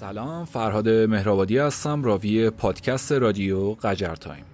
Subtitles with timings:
[0.00, 4.44] سلام فرهاد مهرآبادی هستم راوی پادکست رادیو قجر تایم.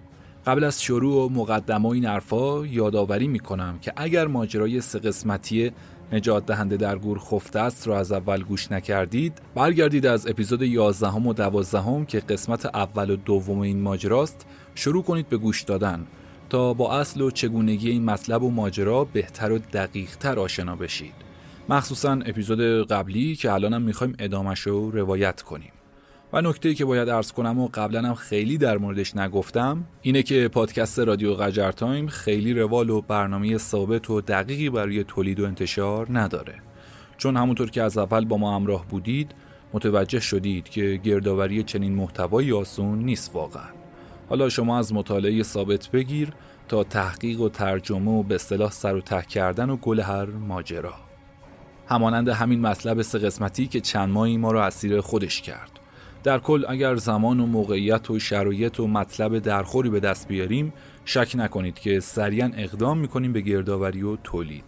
[0.47, 5.73] قبل از شروع و مقدمه این حرفا یادآوری می‌کنم که اگر ماجرای سه قسمتی
[6.13, 11.09] نجات دهنده در گور خفته است رو از اول گوش نکردید برگردید از اپیزود 11
[11.09, 16.07] و 12 که قسمت اول و دوم این ماجراست شروع کنید به گوش دادن
[16.51, 21.34] تا با اصل و چگونگی این مطلب و ماجرا بهتر و دقیقتر آشنا بشید.
[21.69, 25.73] مخصوصا اپیزود قبلی که الانم می‌خوایم ادامش رو روایت کنیم.
[26.33, 30.49] و نکته که باید ارز کنم و قبلا هم خیلی در موردش نگفتم اینه که
[30.49, 36.07] پادکست رادیو قجر تایم خیلی روال و برنامه ثابت و دقیقی برای تولید و انتشار
[36.19, 36.55] نداره.
[37.17, 39.35] چون همونطور که از اول با ما همراه بودید
[39.73, 43.69] متوجه شدید که گردآوری چنین محتوایی آسون نیست واقعا.
[44.29, 46.33] حالا شما از مطالعه ثابت بگیر
[46.69, 51.04] تا تحقیق و ترجمه و به اصطلاح سر و ته کردن و گل هر ماجرا.
[51.87, 55.71] همانند همین مطلب سه قسمتی که چند ماهی ما را اسیر خودش کرد.
[56.25, 60.73] در کل اگر زمان و موقعیت و شرایط و مطلب درخوری به دست بیاریم
[61.05, 64.65] شک نکنید که سریعا اقدام می‌کنیم به گردآوری و تولید.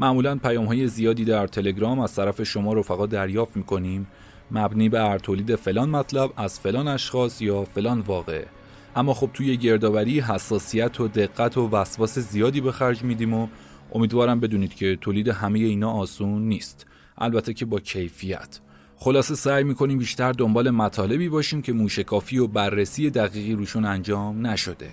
[0.00, 4.06] معمولا پیام های زیادی در تلگرام از طرف شما رفقا دریافت می‌کنیم.
[4.50, 8.44] مبنی بر تولید فلان مطلب از فلان اشخاص یا فلان واقع.
[8.96, 13.48] اما خب توی گردآوری حساسیت و دقت و وسواس زیادی به خرج میدیم و
[13.92, 16.86] امیدوارم بدونید که تولید همه اینا آسون نیست.
[17.18, 18.60] البته که با کیفیت.
[18.96, 24.90] خلاصه سعی می‌کنیم بیشتر دنبال مطالبی باشیم که موشکافی و بررسی دقیقی روشون انجام نشده.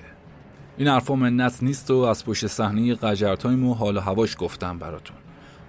[0.77, 5.17] این حرفا منت نیست و از پشت صحنه قجرتایم و حال و هواش گفتم براتون.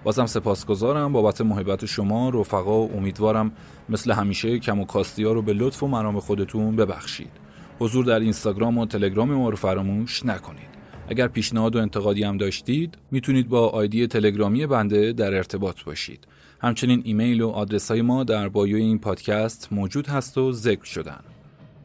[0.03, 3.51] بازم سپاسگزارم بابت محبت شما رفقا و امیدوارم
[3.89, 7.31] مثل همیشه کم و کاستی ها رو به لطف و مرام خودتون ببخشید.
[7.79, 10.70] حضور در اینستاگرام و تلگرام ما رو فراموش نکنید.
[11.11, 16.27] اگر پیشنهاد و انتقادی هم داشتید می‌تونید با آیدی تلگرامی بنده در ارتباط باشید.
[16.61, 21.19] همچنین ایمیل و آدرس های ما در بایوی این پادکست موجود هست و ذکر شدن.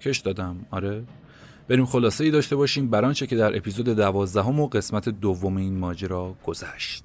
[0.00, 0.56] کش دادم.
[0.70, 1.02] آره.
[1.68, 6.34] بریم خلاصه ای داشته باشیم بر که در اپیزود دوازدهم و قسمت دوم این ماجرا
[6.44, 7.04] گذشت.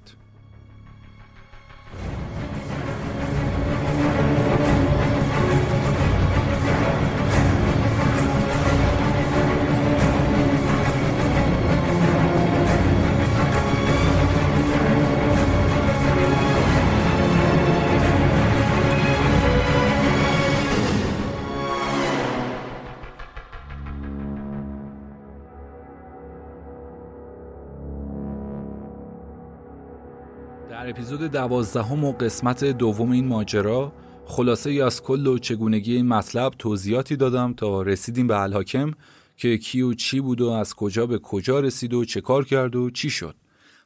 [31.11, 33.93] اپیزود دوازدهم و قسمت دوم این ماجرا
[34.25, 38.91] خلاصه ای از کل و چگونگی این مطلب توضیحاتی دادم تا رسیدیم به الحاکم
[39.37, 42.75] که کی و چی بود و از کجا به کجا رسید و چه کار کرد
[42.75, 43.35] و چی شد.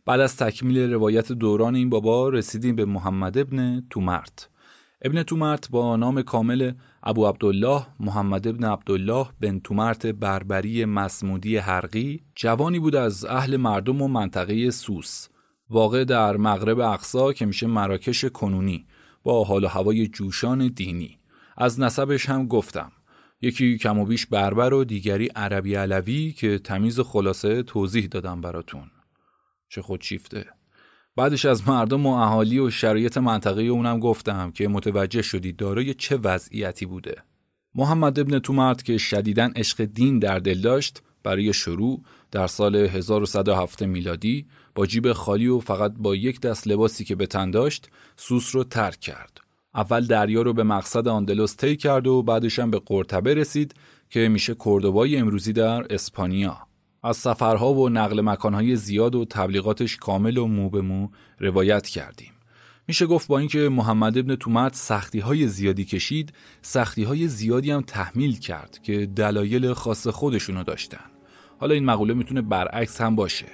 [0.05, 4.49] بعد از تکمیل روایت دوران این بابا رسیدیم به محمد ابن تومرت.
[5.01, 6.71] ابن تومرت با نام کامل
[7.03, 14.01] ابو عبدالله محمد ابن عبدالله بن تومرت بربری مسمودی حرقی جوانی بود از اهل مردم
[14.01, 15.27] و منطقه سوس.
[15.69, 18.85] واقع در مغرب اقصا که میشه مراکش کنونی
[19.23, 21.17] با حال و هوای جوشان دینی.
[21.57, 22.91] از نسبش هم گفتم.
[23.41, 28.91] یکی کم و بیش بربر و دیگری عربی علوی که تمیز خلاصه توضیح دادم براتون.
[29.69, 30.45] چه خود شیفته.
[31.15, 36.17] بعدش از مردم و اهالی و شرایط منطقه اونم گفتم که متوجه شدی دارای چه
[36.17, 37.23] وضعیتی بوده.
[37.75, 42.01] محمد ابن تومرد که شدیدن عشق دین در دل داشت برای شروع
[42.31, 47.25] در سال 1107 میلادی با جیب خالی و فقط با یک دست لباسی که به
[47.25, 49.41] تن داشت سوس رو ترک کرد.
[49.75, 53.73] اول دریا رو به مقصد آندلوس طی کرد و بعدش هم به قرطبه رسید
[54.09, 56.57] که میشه کردوبای امروزی در اسپانیا.
[57.03, 61.07] از سفرها و نقل مکانهای زیاد و تبلیغاتش کامل و مو به مو
[61.39, 62.31] روایت کردیم.
[62.87, 67.81] میشه گفت با اینکه محمد ابن تومت سختی های زیادی کشید سختی های زیادی هم
[67.81, 71.05] تحمیل کرد که دلایل خاص خودشونو داشتن
[71.59, 73.45] حالا این مقوله می‌تونه برعکس هم باشه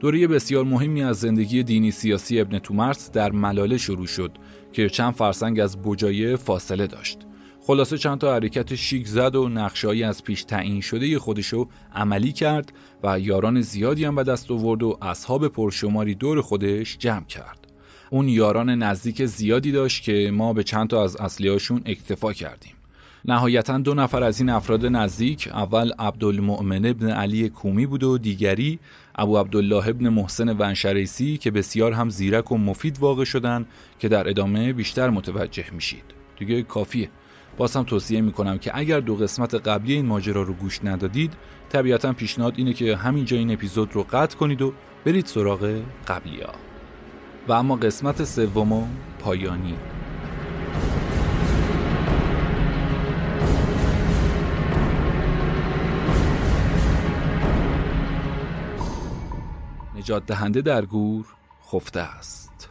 [0.00, 4.30] دوره بسیار مهمی از زندگی دینی سیاسی ابن تومرس در ملاله شروع شد
[4.72, 7.18] که چند فرسنگ از بجایه فاصله داشت.
[7.60, 12.72] خلاصه چند تا حرکت شیک زد و نقشهایی از پیش تعیین شده خودشو عملی کرد
[13.02, 17.72] و یاران زیادی هم به دست آورد و اصحاب پرشماری دور خودش جمع کرد.
[18.10, 22.72] اون یاران نزدیک زیادی داشت که ما به چند تا از اصلیاشون اکتفا کردیم.
[23.24, 28.78] نهایتا دو نفر از این افراد نزدیک اول عبدالمؤمن ابن علی کومی بود و دیگری
[29.20, 33.66] ابو عبدالله ابن محسن ونشریسی که بسیار هم زیرک و مفید واقع شدن
[33.98, 36.04] که در ادامه بیشتر متوجه میشید.
[36.38, 37.10] دیگه کافیه.
[37.56, 41.32] باز هم توصیه می‌کنم که اگر دو قسمت قبلی این ماجرا رو گوش ندادید
[41.68, 44.72] طبیعتا پیشنهاد اینه که همینجا این اپیزود رو قطع کنید و
[45.04, 46.52] برید سراغ قبلی ها.
[47.48, 48.86] و اما قسمت سوم و
[49.18, 49.74] پایانی.
[60.00, 61.26] نجات دهنده در گور
[61.72, 62.68] خفته است.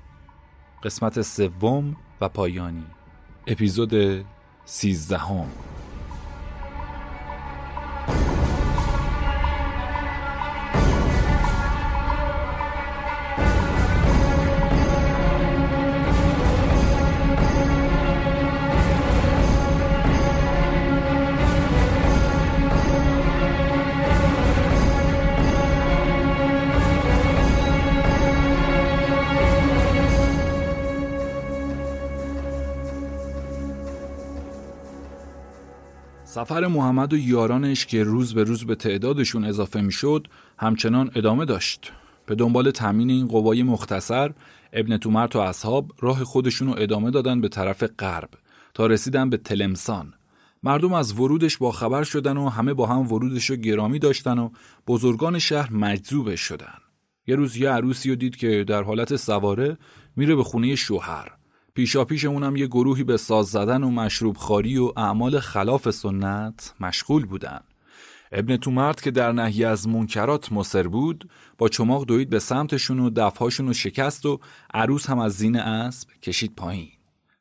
[0.83, 2.85] قسمت سوم و پایانی.
[3.47, 4.25] اپیزود
[4.65, 5.49] سیزدهم.
[36.49, 41.91] سفر محمد و یارانش که روز به روز به تعدادشون اضافه می‌شد همچنان ادامه داشت.
[42.25, 44.31] به دنبال تامین این قوای مختصر
[44.73, 48.29] ابن تومرت و اصحاب راه خودشون رو ادامه دادن به طرف غرب
[48.73, 50.13] تا رسیدن به تلمسان.
[50.63, 54.49] مردم از ورودش با خبر شدن و همه با هم ورودش رو گرامی داشتن و
[54.87, 56.77] بزرگان شهر مجذوبش شدن.
[57.27, 59.77] یه روز یه عروسی رو دید که در حالت سواره
[60.15, 61.38] میره به خونه شوهر.
[61.79, 66.73] پیشا پیش اونم یه گروهی به ساز زدن و مشروب خاری و اعمال خلاف سنت
[66.79, 67.59] مشغول بودن.
[68.31, 73.09] ابن تومرد که در نهی از منکرات مصر بود با چماق دوید به سمتشون و
[73.09, 74.39] دفهاشون رو شکست و
[74.73, 76.89] عروس هم از زین اسب کشید پایین.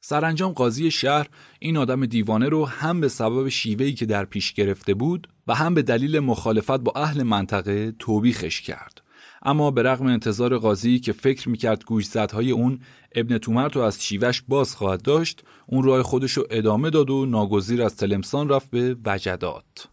[0.01, 1.27] سرانجام قاضی شهر
[1.59, 5.75] این آدم دیوانه رو هم به سبب شیوهی که در پیش گرفته بود و هم
[5.75, 9.08] به دلیل مخالفت با اهل منطقه توبیخش کرد.
[9.43, 12.81] اما به رغم انتظار قاضی که فکر می‌کرد گوشزدهای اون
[13.15, 17.27] ابن تومرت رو از شیوش باز خواهد داشت اون راه خودش رو ادامه داد و
[17.27, 19.89] ناگزیر از تلمسان رفت به وجدات.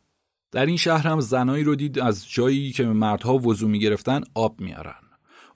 [0.52, 4.96] در این شهر هم زنایی رو دید از جایی که مردها وضو می‌گرفتن آب میارن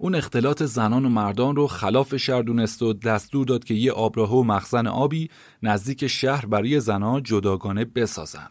[0.02, 4.36] اون اختلاط زنان و مردان رو خلاف شهر دونست و دستور داد که یه آبراه
[4.36, 5.30] و مخزن آبی
[5.64, 8.50] نزدیک شهر برای زنها جداگانه بسازن.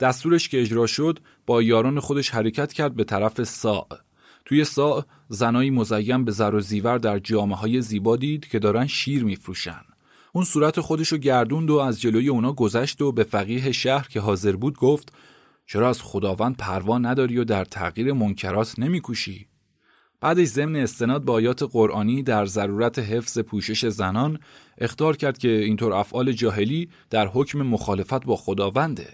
[0.00, 3.88] دستورش که اجرا شد با یاران خودش حرکت کرد به طرف ساع
[4.48, 8.86] توی سا زنایی مزیم به زر و زیور در جامعه های زیبا دید که دارن
[8.86, 9.80] شیر میفروشن.
[10.32, 14.56] اون صورت خودشو گردوند و از جلوی اونا گذشت و به فقیه شهر که حاضر
[14.56, 15.12] بود گفت
[15.66, 19.46] چرا از خداوند پروا نداری و در تغییر منکرات نمیکوشی؟
[20.20, 24.38] بعدش ضمن استناد با آیات قرآنی در ضرورت حفظ پوشش زنان
[24.78, 29.08] اختار کرد که اینطور افعال جاهلی در حکم مخالفت با خداونده.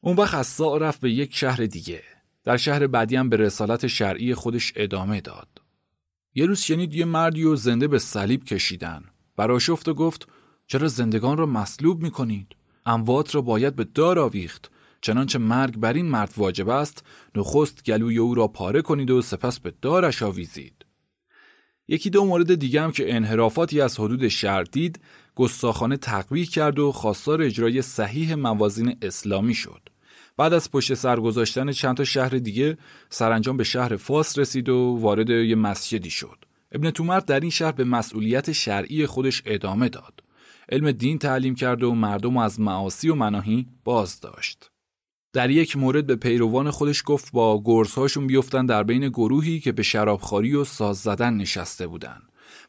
[0.00, 2.02] اون وقت از رفت به یک شهر دیگه
[2.44, 5.48] در شهر بعدی هم به رسالت شرعی خودش ادامه داد.
[6.34, 9.04] یه روز شنید یه مردی و زنده به صلیب کشیدن.
[9.36, 10.28] براشفت و گفت
[10.66, 12.56] چرا زندگان را مصلوب می کنید؟
[12.86, 14.70] اموات را باید به دار آویخت.
[15.00, 17.04] چنانچه مرگ بر این مرد واجب است
[17.34, 20.84] نخست گلوی او را پاره کنید و سپس به دارش آویزید.
[21.88, 25.00] یکی دو مورد دیگه هم که انحرافاتی از حدود شهر دید
[25.34, 29.91] گستاخانه تقویح کرد و خواستار اجرای صحیح موازین اسلامی شد.
[30.36, 32.78] بعد از پشت سر گذاشتن چند تا شهر دیگه
[33.10, 36.44] سرانجام به شهر فاس رسید و وارد یه مسجدی شد.
[36.72, 40.20] ابن تومرد در این شهر به مسئولیت شرعی خودش ادامه داد.
[40.68, 44.70] علم دین تعلیم کرد و مردم از معاصی و مناهی باز داشت.
[45.32, 49.82] در یک مورد به پیروان خودش گفت با گرزهاشون بیفتن در بین گروهی که به
[49.82, 52.22] شرابخوری و ساز زدن نشسته بودن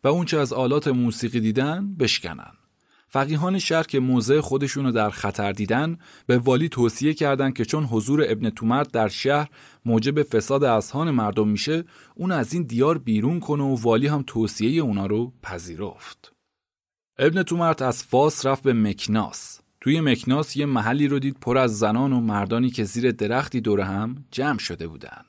[0.03, 2.51] و اونچه از آلات موسیقی دیدن بشکنن.
[3.13, 8.25] فقیهان شهر که موضع خودشونو در خطر دیدن به والی توصیه کردند که چون حضور
[8.27, 9.50] ابن تومرد در شهر
[9.86, 11.84] موجب فساد اذهان مردم میشه
[12.15, 16.34] اون از این دیار بیرون کنه و والی هم توصیه اونا رو پذیرفت.
[17.20, 19.60] ابن تومرد از فاس رفت به مکناس.
[19.82, 23.82] توی مکناس یه محلی رو دید پر از زنان و مردانی که زیر درختی دور
[23.82, 25.25] هم جمع شده بودن.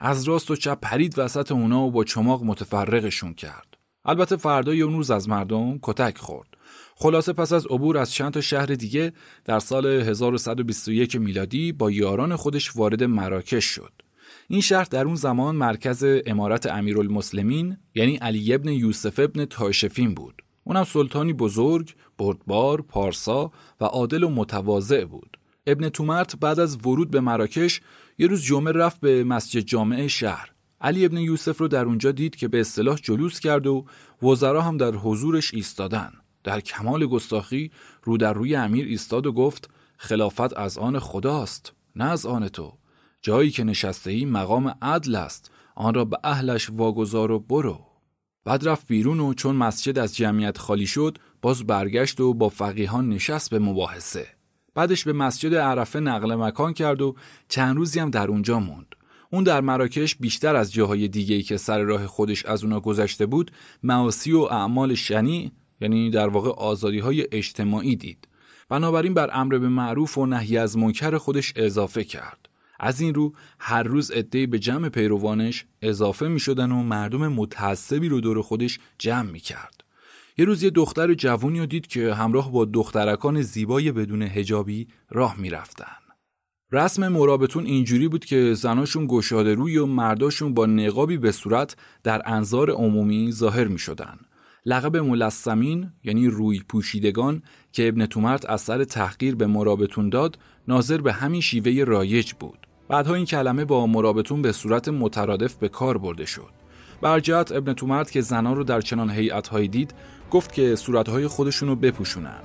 [0.00, 3.76] از راست و چپ پرید وسط اونا و با چماق متفرقشون کرد.
[4.04, 6.55] البته فردای اون روز از مردم کتک خورد.
[6.98, 9.12] خلاصه پس از عبور از چند تا شهر دیگه
[9.44, 13.92] در سال 1121 میلادی با یاران خودش وارد مراکش شد.
[14.48, 20.42] این شهر در اون زمان مرکز امارت امیرالمسلمین یعنی علی ابن یوسف ابن تاشفین بود.
[20.64, 25.36] اونم سلطانی بزرگ، بردبار، پارسا و عادل و متواضع بود.
[25.66, 27.80] ابن تومرت بعد از ورود به مراکش
[28.18, 30.50] یه روز جمعه رفت به مسجد جامعه شهر.
[30.80, 33.86] علی ابن یوسف رو در اونجا دید که به اصطلاح جلوس کرد و
[34.22, 36.12] وزرا هم در حضورش ایستادن.
[36.46, 37.70] در کمال گستاخی
[38.02, 42.72] رو در روی امیر ایستاد و گفت خلافت از آن خداست نه از آن تو.
[43.22, 47.80] جایی که نشسته ای مقام عدل است آن را به اهلش واگذار و برو.
[48.44, 53.08] بعد رفت بیرون و چون مسجد از جمعیت خالی شد باز برگشت و با فقیهان
[53.08, 54.26] نشست به مباحثه.
[54.74, 57.14] بعدش به مسجد عرفه نقل مکان کرد و
[57.48, 58.94] چند روزی هم در اونجا موند.
[59.32, 63.50] اون در مراکش بیشتر از جاهای دیگه‌ای که سر راه خودش از اونا گذشته بود
[63.82, 68.28] معاصی و اعمال شنی یعنی در واقع آزادی های اجتماعی دید
[68.68, 72.48] بنابراین بر امر به معروف و نهی از منکر خودش اضافه کرد
[72.80, 78.08] از این رو هر روز عدهای به جمع پیروانش اضافه می شدن و مردم متعصبی
[78.08, 79.84] رو دور خودش جمع می کرد.
[80.38, 85.36] یه روز یه دختر جوونی رو دید که همراه با دخترکان زیبای بدون هجابی راه
[85.38, 85.96] می رفتن.
[86.72, 92.22] رسم مرابطون اینجوری بود که زناشون گشاده روی و مرداشون با نقابی به صورت در
[92.24, 94.18] انظار عمومی ظاهر می شدن.
[94.66, 97.42] لقب ملسمین یعنی روی پوشیدگان
[97.72, 102.66] که ابن تومرت از سر تحقیر به مرابطون داد ناظر به همین شیوه رایج بود.
[102.88, 106.50] بعدها این کلمه با مرابطون به صورت مترادف به کار برده شد.
[107.00, 109.94] برجت ابن تومرت که زنان رو در چنان هیئت‌هایی دید
[110.30, 112.42] گفت که صورتهای خودشون رو بپوشونن.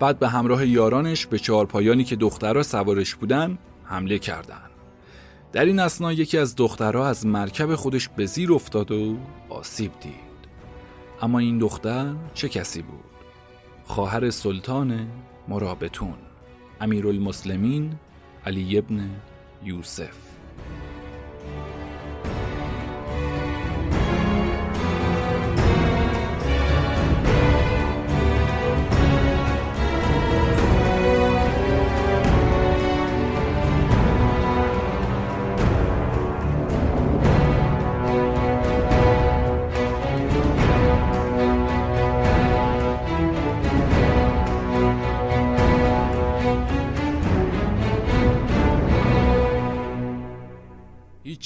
[0.00, 4.70] بعد به همراه یارانش به چهارپایانی که دخترها سوارش بودن حمله کردند.
[5.52, 9.16] در این اسنا یکی از دخترها از مرکب خودش به زیر افتاد و
[9.48, 10.29] آسیب دید.
[11.22, 13.04] اما این دختر چه کسی بود؟
[13.84, 15.08] خواهر سلطان
[15.48, 16.14] مرابطون
[16.80, 17.92] امیرالمسلمین
[18.46, 19.10] علی ابن
[19.64, 20.29] یوسف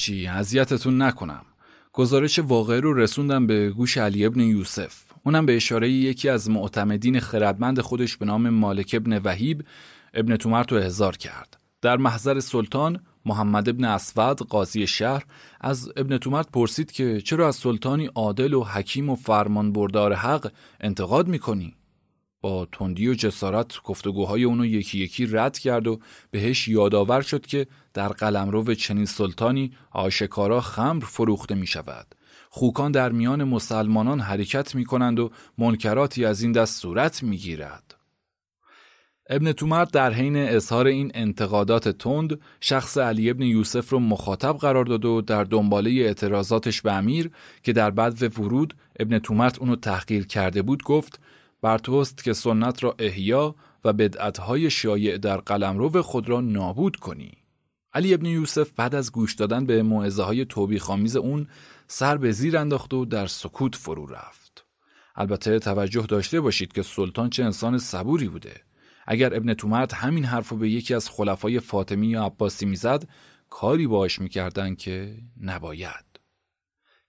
[0.04, 1.44] چی اذیتتون نکنم.
[1.92, 4.94] گزارش واقعه رو رسوندم به گوش علی ابن یوسف.
[5.22, 9.64] اونم به اشاره یکی از معتمدین خردمند خودش به نام مالک ابن وحیب
[10.14, 11.56] ابن تومرت رو احضار کرد.
[11.82, 15.24] در محضر سلطان محمد ابن اسود قاضی شهر
[15.60, 20.52] از ابن تومرت پرسید که چرا از سلطانی عادل و حکیم و فرمان بردار حق
[20.80, 21.74] انتقاد می‌کنی؟
[22.44, 27.66] با تندی و جسارت گفتگوهای اونو یکی یکی رد کرد و بهش یادآور شد که
[27.94, 32.06] در قلمرو چنین سلطانی آشکارا خمر فروخته می شود.
[32.50, 37.94] خوکان در میان مسلمانان حرکت می کنند و منکراتی از این دست صورت می گیرد.
[39.30, 44.84] ابن تومرد در حین اظهار این انتقادات تند شخص علی ابن یوسف رو مخاطب قرار
[44.84, 47.30] داد و در دنباله اعتراضاتش به امیر
[47.62, 51.20] که در بعد ورود ابن تومرد اونو تحقیر کرده بود گفت
[51.64, 53.54] بر توست که سنت را احیا
[53.84, 57.32] و بدعتهای شایع در قلمرو خود را نابود کنی.
[57.92, 61.48] علی ابن یوسف بعد از گوش دادن به معزه های توبی خامیز اون
[61.88, 64.66] سر به زیر انداخت و در سکوت فرو رفت.
[65.16, 68.60] البته توجه داشته باشید که سلطان چه انسان صبوری بوده.
[69.06, 73.08] اگر ابن تومرت همین حرف به یکی از خلفای فاطمی یا عباسی می‌زد
[73.50, 76.20] کاری باش می‌کردن که نباید.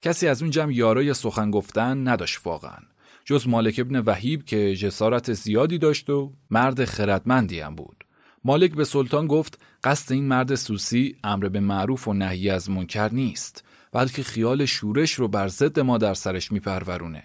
[0.02, 2.95] کسی از اون جمع یارای سخن گفتن نداشت واقعا.
[3.25, 8.03] جز مالک ابن وحیب که جسارت زیادی داشت و مرد خردمندی هم بود.
[8.44, 13.10] مالک به سلطان گفت قصد این مرد سوسی امر به معروف و نهی از منکر
[13.13, 17.24] نیست بلکه خیال شورش رو بر ضد ما در سرش میپرورونه.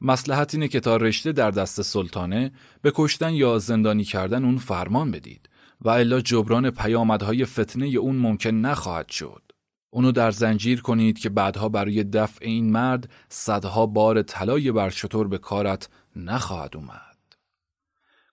[0.00, 5.10] مسلحت اینه که تا رشته در دست سلطانه به کشتن یا زندانی کردن اون فرمان
[5.10, 5.48] بدید
[5.80, 9.51] و الا جبران پیامدهای فتنه اون ممکن نخواهد شد.
[9.94, 15.28] اونو در زنجیر کنید که بعدها برای دفع این مرد صدها بار طلای بر شطور
[15.28, 17.16] به کارت نخواهد اومد.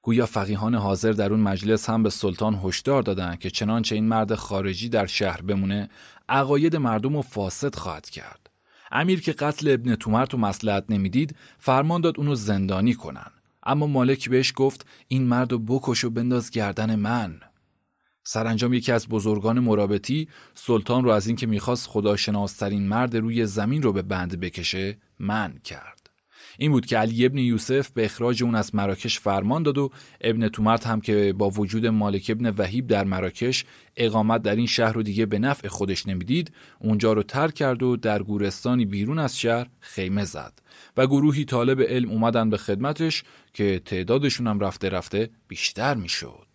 [0.02, 4.36] گویا فقیهان حاضر در اون مجلس هم به سلطان هشدار دادند که چنانچه این مرد
[4.36, 5.90] خارجی در شهر بمونه
[6.30, 8.50] عقاید مردم رو فاسد خواهد کرد.
[8.92, 13.32] امیر که قتل ابن تومرت و مسلحت نمی‌دید فرمان داد اونو زندانی کنن.
[13.64, 17.40] اما مالک بهش گفت این مرد رو بکش و بنداز گردن من.
[18.32, 23.94] سرانجام یکی از بزرگان مرابطی سلطان رو از اینکه می‌خواست خداشناسترین مرد روی زمین رو
[23.94, 26.10] به بند بکشه من کرد.
[26.58, 29.90] این بود که علی ابن یوسف به اخراج اون از مراکش فرمان داد و
[30.22, 33.66] ابن تومرت هم که با وجود مالک ابن وحیب در مراکش
[33.98, 37.98] اقامت در این شهر رو دیگه به نفع خودش نمی‌دید اونجا رو ترک کرد و
[37.98, 40.54] در گورستانی بیرون از شهر خیمه زد
[40.98, 46.49] و گروهی طالب علم اومدن به خدمتش که تعدادشون هم رفته رفته بیشتر می‌شد.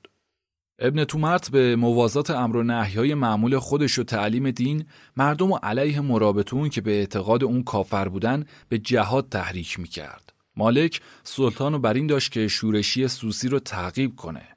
[0.78, 4.84] ابن تومرت به موازات امر و نهیهای معمول خودش و تعلیم دین
[5.16, 10.32] مردم و علیه مرابطون که به اعتقاد اون کافر بودن به جهاد تحریک می‌کرد.
[10.56, 14.48] مالک سلطان رو بر این داشت که شورشی سوسی رو تعقیب کنه.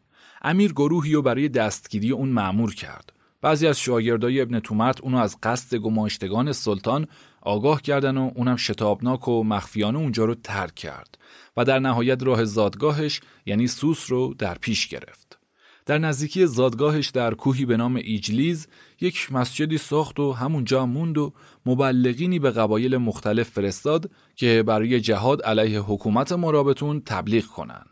[0.41, 3.13] امیر گروهی رو برای دستگیری اون معمور کرد.
[3.41, 7.07] بعضی از شاگردای ابن تومرت اونو از قصد گماشتگان سلطان
[7.41, 11.17] آگاه کردن و اونم شتابناک و مخفیانه اونجا رو ترک کرد
[11.57, 15.26] و در نهایت راه زادگاهش یعنی سوس رو در پیش گرفت.
[15.87, 18.67] در نزدیکی زادگاهش در کوهی به نام ایجلیز
[19.01, 21.33] یک مسجدی ساخت و همونجا موند و
[21.65, 27.85] مبلغینی به قبایل مختلف فرستاد که برای جهاد علیه حکومت مرابطون تبلیغ کنن.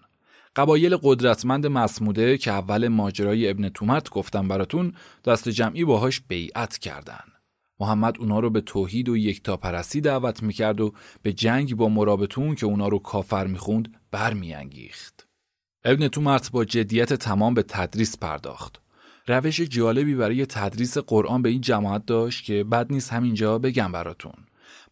[0.56, 4.94] قبایل قدرتمند مسموده که اول ماجرای ابن تومت گفتم براتون
[5.25, 7.24] دست جمعی باهاش بیعت کردن.
[7.80, 12.66] محمد اونا رو به توحید و یکتاپرستی دعوت می‌کرد و به جنگ با مرابطون که
[12.66, 15.25] اونا رو کافر می‌خوند برمیانگیخت.
[15.88, 18.82] ابن تومت با جدیت تمام به تدریس پرداخت.
[19.27, 24.34] روش جالبی برای تدریس قرآن به این جماعت داشت که بد نیست همینجا بگم براتون.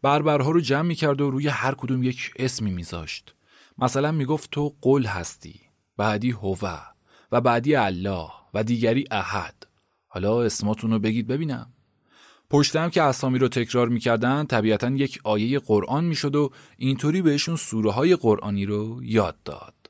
[0.02, 3.36] بربرها رو جمع می‌کرد و روی هر کدوم یک اسمی میذاشت.
[3.78, 5.60] مثلا می‌گفت تو قل هستی
[5.98, 6.82] بعدی هوه
[7.32, 9.68] و بعدی الله و دیگری احد
[10.08, 11.74] حالا اسماتون رو بگید ببینم
[12.50, 17.92] پشتم که اسامی رو تکرار می‌کردن طبیعتا یک آیه قرآن می‌شد و اینطوری بهشون سوره
[17.92, 19.83] های قرآنی رو یاد داد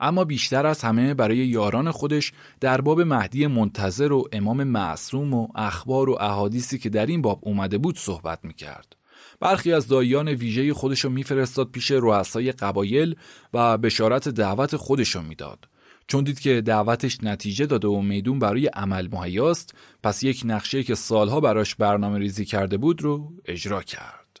[0.00, 5.48] اما بیشتر از همه برای یاران خودش در باب مهدی منتظر و امام معصوم و
[5.54, 8.96] اخبار و احادیثی که در این باب اومده بود صحبت می‌کرد.
[9.40, 13.16] برخی از دایان ویژه خودش رو میفرستاد پیش رؤسای قبایل
[13.54, 15.68] و بشارت دعوت خودش رو می‌داد.
[16.06, 20.94] چون دید که دعوتش نتیجه داده و میدون برای عمل مهیاست پس یک نقشه که
[20.94, 24.40] سالها براش برنامه ریزی کرده بود رو اجرا کرد.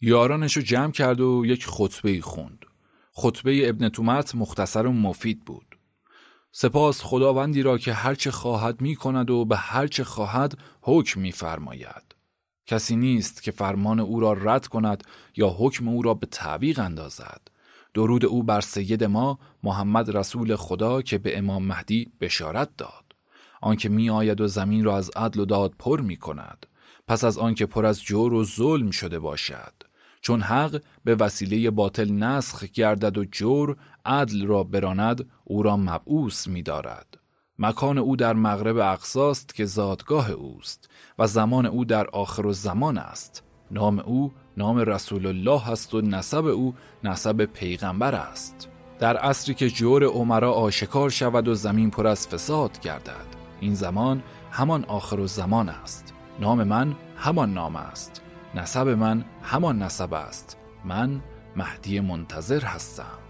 [0.00, 2.64] یارانش رو جمع کرد و یک خطبه خوند.
[3.20, 5.78] خطبه ابن تومت مختصر و مفید بود.
[6.52, 12.14] سپاس خداوندی را که هرچه خواهد می کند و به هرچه خواهد حکم می فرماید.
[12.66, 15.04] کسی نیست که فرمان او را رد کند
[15.36, 17.40] یا حکم او را به تعویق اندازد.
[17.94, 23.04] درود او بر سید ما محمد رسول خدا که به امام مهدی بشارت داد.
[23.60, 26.66] آنکه می آید و زمین را از عدل و داد پر می کند
[27.08, 29.87] پس از آنکه پر از جور و ظلم شده باشد.
[30.20, 36.46] چون حق به وسیله باطل نسخ گردد و جور عدل را براند او را مبعوث
[36.48, 37.18] می دارد.
[37.58, 42.98] مکان او در مغرب اقصاست که زادگاه اوست و زمان او در آخر و زمان
[42.98, 43.42] است.
[43.70, 48.68] نام او نام رسول الله است و نسب او نسب پیغمبر است.
[48.98, 53.26] در عصری که جور عمرا آشکار شود و زمین پر از فساد گردد.
[53.60, 56.14] این زمان همان آخر و زمان است.
[56.40, 58.22] نام من همان نام است.
[58.54, 60.56] نسب من همان نسب است.
[60.84, 61.20] من
[61.56, 63.27] مهدی منتظر هستم.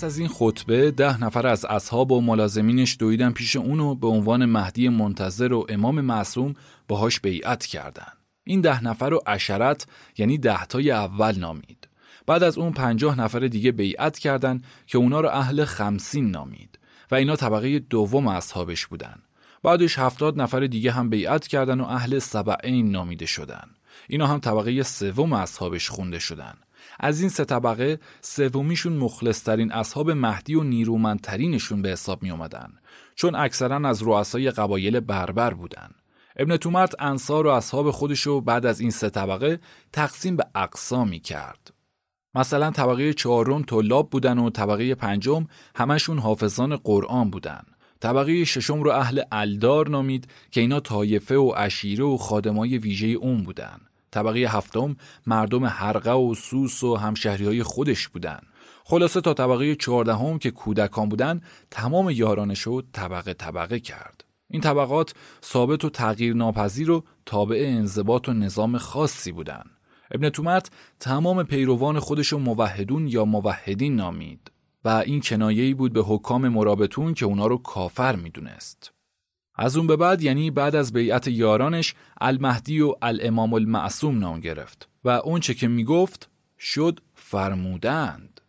[0.00, 4.44] پس از این خطبه ده نفر از اصحاب و ملازمینش دویدن پیش اونو به عنوان
[4.44, 6.54] مهدی منتظر و امام معصوم
[6.88, 8.12] باهاش بیعت کردن.
[8.44, 9.86] این ده نفر رو اشرت
[10.18, 11.88] یعنی دهتای اول نامید.
[12.26, 16.78] بعد از اون پنجاه نفر دیگه بیعت کردن که اونا رو اهل خمسین نامید
[17.10, 19.22] و اینا طبقه دوم اصحابش بودن.
[19.62, 23.70] بعدش هفتاد نفر دیگه هم بیعت کردن و اهل سبعین نامیده شدن.
[24.08, 26.54] اینا هم طبقه سوم اصحابش خونده شدن.
[27.00, 32.72] از این سه طبقه سومیشون مخلصترین اصحاب مهدی و نیرومندترینشون به حساب می اومدن
[33.14, 35.90] چون اکثرا از رؤسای قبایل بربر بودن.
[36.36, 39.60] ابن تومرت انصار و اصحاب خودشو بعد از این سه طبقه
[39.92, 41.74] تقسیم به اقسامی کرد
[42.34, 47.62] مثلا طبقه چهارم طلاب بودن و طبقه پنجم همشون حافظان قرآن بودن.
[48.00, 53.42] طبقه ششم رو اهل الدار نامید که اینا طایفه و عشیره و خادمای ویژه اون
[53.42, 53.80] بودن.
[54.10, 54.96] طبقه هفتم
[55.26, 58.40] مردم حرقه و سوس و همشهری های خودش بودن.
[58.84, 64.24] خلاصه تا طبقه چهاردهم که کودکان بودن تمام یارانش رو طبقه طبقه کرد.
[64.50, 69.64] این طبقات ثابت و تغییر ناپذیر و تابع انضباط و نظام خاصی بودن.
[70.10, 70.70] ابن تومت
[71.00, 74.50] تمام پیروان خودش رو موحدون یا موحدین نامید
[74.84, 78.92] و این کنایه‌ای بود به حکام مرابطون که اونا رو کافر می‌دونست.
[79.62, 84.88] از اون به بعد یعنی بعد از بیعت یارانش المهدی و الامام المعصوم نام گرفت
[85.04, 88.40] و اونچه که می‌گفت شد فرمودند.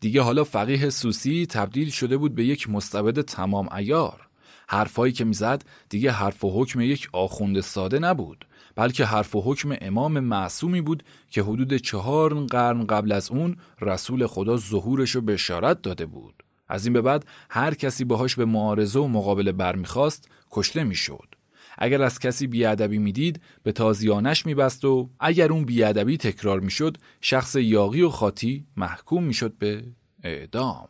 [0.00, 4.28] دیگه حالا فقیه سوسی تبدیل شده بود به یک مستبد تمام ایار
[4.68, 9.76] حرفایی که می‌زد دیگه حرف و حکم یک آخوند ساده نبود بلکه حرف و حکم
[9.80, 15.82] امام معصومی بود که حدود چهار قرن قبل از اون رسول خدا ظهورش رو بشارت
[15.82, 16.41] داده بود.
[16.72, 21.34] از این به بعد هر کسی باهاش به معارضه و مقابله برمیخواست کشته می‌شد.
[21.78, 27.56] اگر از کسی بیادبی می‌دید به تازیانش میبست و اگر اون بیادبی تکرار می‌شد شخص
[27.56, 29.84] یاقی و خاطی محکوم می‌شد به
[30.22, 30.86] اعدام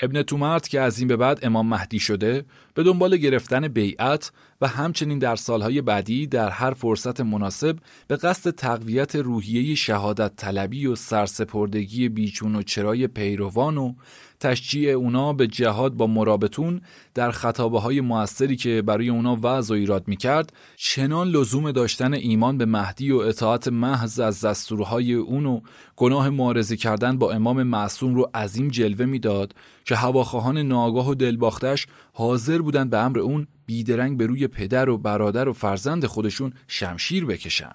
[0.00, 2.44] ابن تومرت که از این به بعد امام مهدی شده
[2.74, 8.50] به دنبال گرفتن بیعت و همچنین در سالهای بعدی در هر فرصت مناسب به قصد
[8.50, 13.94] تقویت روحیه شهادت طلبی و سرسپردگی بیچون و چرای پیروان و
[14.40, 16.80] تشجیع اونا به جهاد با مرابطون
[17.14, 22.58] در خطابه های موثری که برای اونا وضع و ایراد می‌کرد چنان لزوم داشتن ایمان
[22.58, 25.60] به مهدی و اطاعت محض از دستورهای اون و
[25.96, 31.86] گناه معارضه کردن با امام معصوم رو عظیم جلوه می‌داد که هواخواهان ناگاه و دلباختش
[32.12, 37.24] حاضر بودن به امر اون بیدرنگ به روی پدر و برادر و فرزند خودشون شمشیر
[37.24, 37.74] بکشن.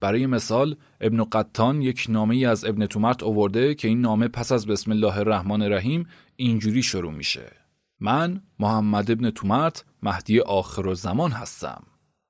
[0.00, 4.52] برای مثال ابن قطان یک نامه ای از ابن تومرت آورده که این نامه پس
[4.52, 7.52] از بسم الله الرحمن الرحیم اینجوری شروع میشه.
[8.00, 11.82] من محمد ابن تومرت مهدی آخر و زمان هستم.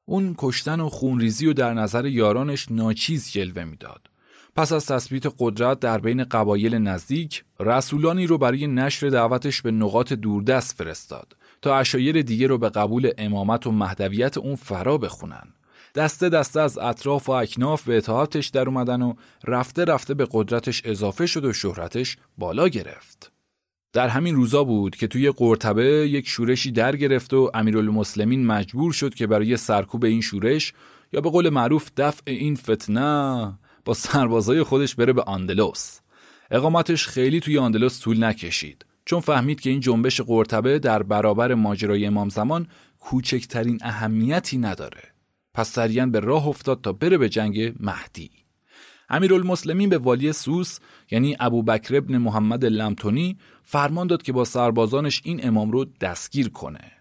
[0.04, 4.10] اون کشتن و خونریزی و در نظر یارانش ناچیز جلوه می‌داد.
[4.56, 10.12] پس از تثبیت قدرت در بین قبایل نزدیک رسولانی رو برای نشر دعوتش به نقاط
[10.12, 15.54] دوردست فرستاد تا اشایر دیگه رو به قبول امامت و مهدویت اون فرا بخونن.
[15.94, 20.82] دسته دسته از اطراف و اکناف به اطاعتش در اومدن و رفته رفته به قدرتش
[20.84, 23.32] اضافه شد و شهرتش بالا گرفت.
[23.92, 29.14] در همین روزا بود که توی قرطبه یک شورشی در گرفت و امیرالمسلمین مجبور شد
[29.14, 30.72] که برای سرکوب این شورش
[31.12, 35.98] یا به قول معروف دفع این فتنه با سربازای خودش بره به آندلوس.
[36.50, 42.06] اقامتش خیلی توی آندلوس طول نکشید چون فهمید که این جنبش قرطبه در برابر ماجرای
[42.06, 42.66] امام زمان
[42.98, 45.02] کوچکترین اهمیتی نداره.
[45.54, 48.30] پس سریعا به راه افتاد تا بره به جنگ مهدی.
[49.08, 50.78] امیرالمسلمین به والی سوس
[51.10, 56.48] یعنی ابو بکر ابن محمد لمتونی فرمان داد که با سربازانش این امام رو دستگیر
[56.48, 56.92] کنه.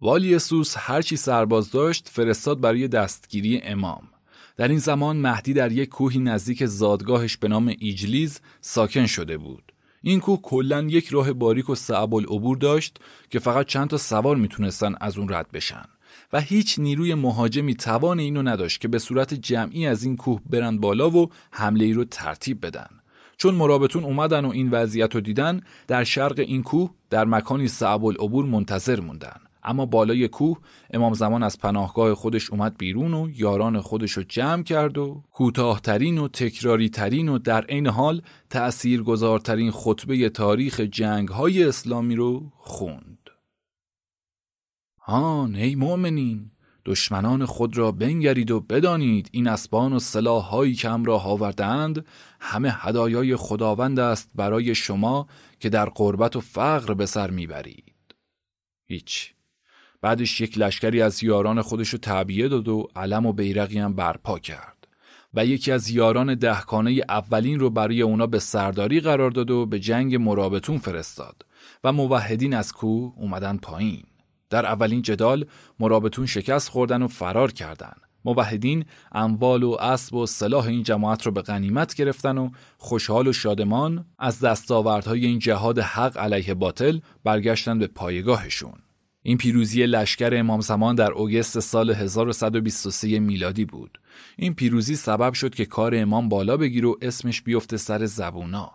[0.00, 4.08] والی سوس هرچی سرباز داشت فرستاد برای دستگیری امام.
[4.56, 9.72] در این زمان مهدی در یک کوهی نزدیک زادگاهش به نام ایجلیز ساکن شده بود.
[10.02, 12.98] این کوه کلا یک راه باریک و صعب العبور داشت
[13.30, 15.84] که فقط چند تا سوار می‌تونستن از اون رد بشن.
[16.32, 20.80] و هیچ نیروی مهاجمی توان اینو نداشت که به صورت جمعی از این کوه برند
[20.80, 22.88] بالا و حمله ای رو ترتیب بدن
[23.36, 28.04] چون مرابطون اومدن و این وضعیت رو دیدن در شرق این کوه در مکانی صعب
[28.04, 30.58] العبور منتظر موندن اما بالای کوه
[30.90, 36.18] امام زمان از پناهگاه خودش اومد بیرون و یاران خودش رو جمع کرد و کوتاهترین
[36.18, 42.42] و تکراری ترین و در عین حال تأثیر گذارترین خطبه تاریخ جنگ های اسلامی رو
[42.56, 43.17] خوند.
[45.08, 46.50] هان ای مؤمنین
[46.84, 52.06] دشمنان خود را بنگرید و بدانید این اسبان و سلاحهایی که همراه آوردند
[52.40, 55.26] همه هدایای خداوند است برای شما
[55.60, 58.14] که در قربت و فقر به سر می‌برید.
[58.86, 59.34] هیچ.
[60.00, 64.38] بعدش یک لشکری از یاران خودش رو تعبیه داد و علم و بیرقی هم برپا
[64.38, 64.88] کرد
[65.34, 69.80] و یکی از یاران دهکانه اولین رو برای اونا به سرداری قرار داد و به
[69.80, 71.46] جنگ مرابطون فرستاد
[71.84, 74.07] و موحدین از کوه اومدن پایین.
[74.50, 75.46] در اولین جدال
[75.80, 78.00] مرابطون شکست خوردن و فرار کردند.
[78.24, 83.32] موحدین اموال و اسب و سلاح این جماعت رو به غنیمت گرفتن و خوشحال و
[83.32, 88.74] شادمان از دستاوردهای این جهاد حق علیه باطل برگشتن به پایگاهشون.
[89.22, 94.00] این پیروزی لشکر امام زمان در اوگست سال 1123 میلادی بود.
[94.36, 98.70] این پیروزی سبب شد که کار امام بالا بگیر و اسمش بیفته سر زبونا.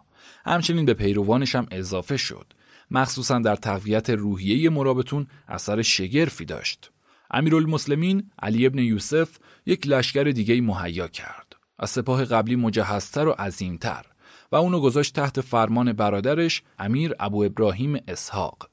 [0.45, 2.53] همچنین به پیروانش هم اضافه شد.
[2.91, 6.91] مخصوصا در تقویت روحیه مرابطون اثر شگرفی داشت.
[7.31, 11.55] امیرالمسلمین علی ابن یوسف یک لشکر دیگه مهیا کرد.
[11.79, 14.05] از سپاه قبلی مجهزتر و عظیمتر
[14.51, 18.69] و اونو گذاشت تحت فرمان برادرش امیر ابو ابراهیم اسحاق.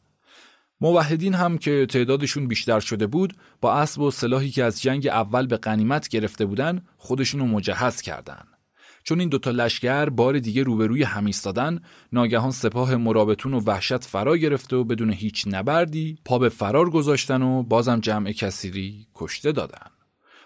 [0.80, 5.46] موحدین هم که تعدادشون بیشتر شده بود با اسب و سلاحی که از جنگ اول
[5.46, 8.59] به غنیمت گرفته بودن خودشونو مجهز کردند.
[9.04, 11.80] چون این دوتا لشکر بار دیگه روبروی هم ایستادن
[12.12, 17.42] ناگهان سپاه مرابطون و وحشت فرا گرفته و بدون هیچ نبردی پا به فرار گذاشتن
[17.42, 19.90] و بازم جمع کسیری کشته دادن.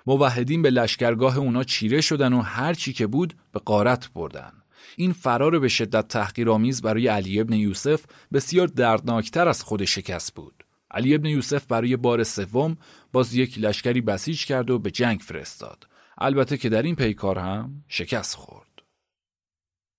[0.06, 4.52] موحدین به لشکرگاه اونا چیره شدن و هر چی که بود به قارت بردن.
[4.96, 10.64] این فرار به شدت تحقیرآمیز برای علی ابن یوسف بسیار دردناکتر از خود شکست بود.
[10.90, 12.76] علی ابن یوسف برای بار سوم
[13.12, 15.86] باز یک لشکری بسیج کرد و به جنگ فرستاد.
[16.18, 18.68] البته که در این پیکار هم شکست خورد.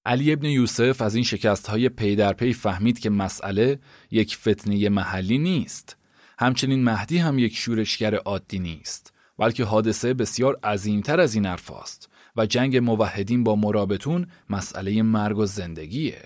[0.06, 3.80] علی ابن یوسف از این شکست های پی در پی فهمید که مسئله
[4.12, 5.98] یک فتنه محلی نیست.
[6.40, 9.14] همچنین مهدی هم یک شورشگر عادی نیست.
[9.38, 15.38] بلکه حادثه بسیار عظیمتر از این حرف است و جنگ موحدین با مرابطون مسئله مرگ
[15.38, 16.22] و زندگیه.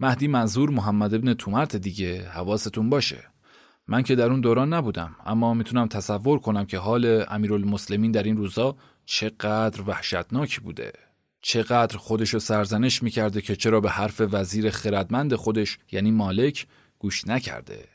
[0.00, 3.24] مهدی منظور محمد ابن تومرت دیگه حواستون باشه.
[3.88, 8.36] من که در اون دوران نبودم اما می‌تونم تصور کنم که حال امیرالمسلمین در این
[8.36, 10.92] روزا چقدر وحشتناک بوده
[11.40, 16.66] چقدر خودشو سرزنش می‌کرده که چرا به حرف وزیر خردمند خودش یعنی مالک
[16.98, 17.88] گوش نکرده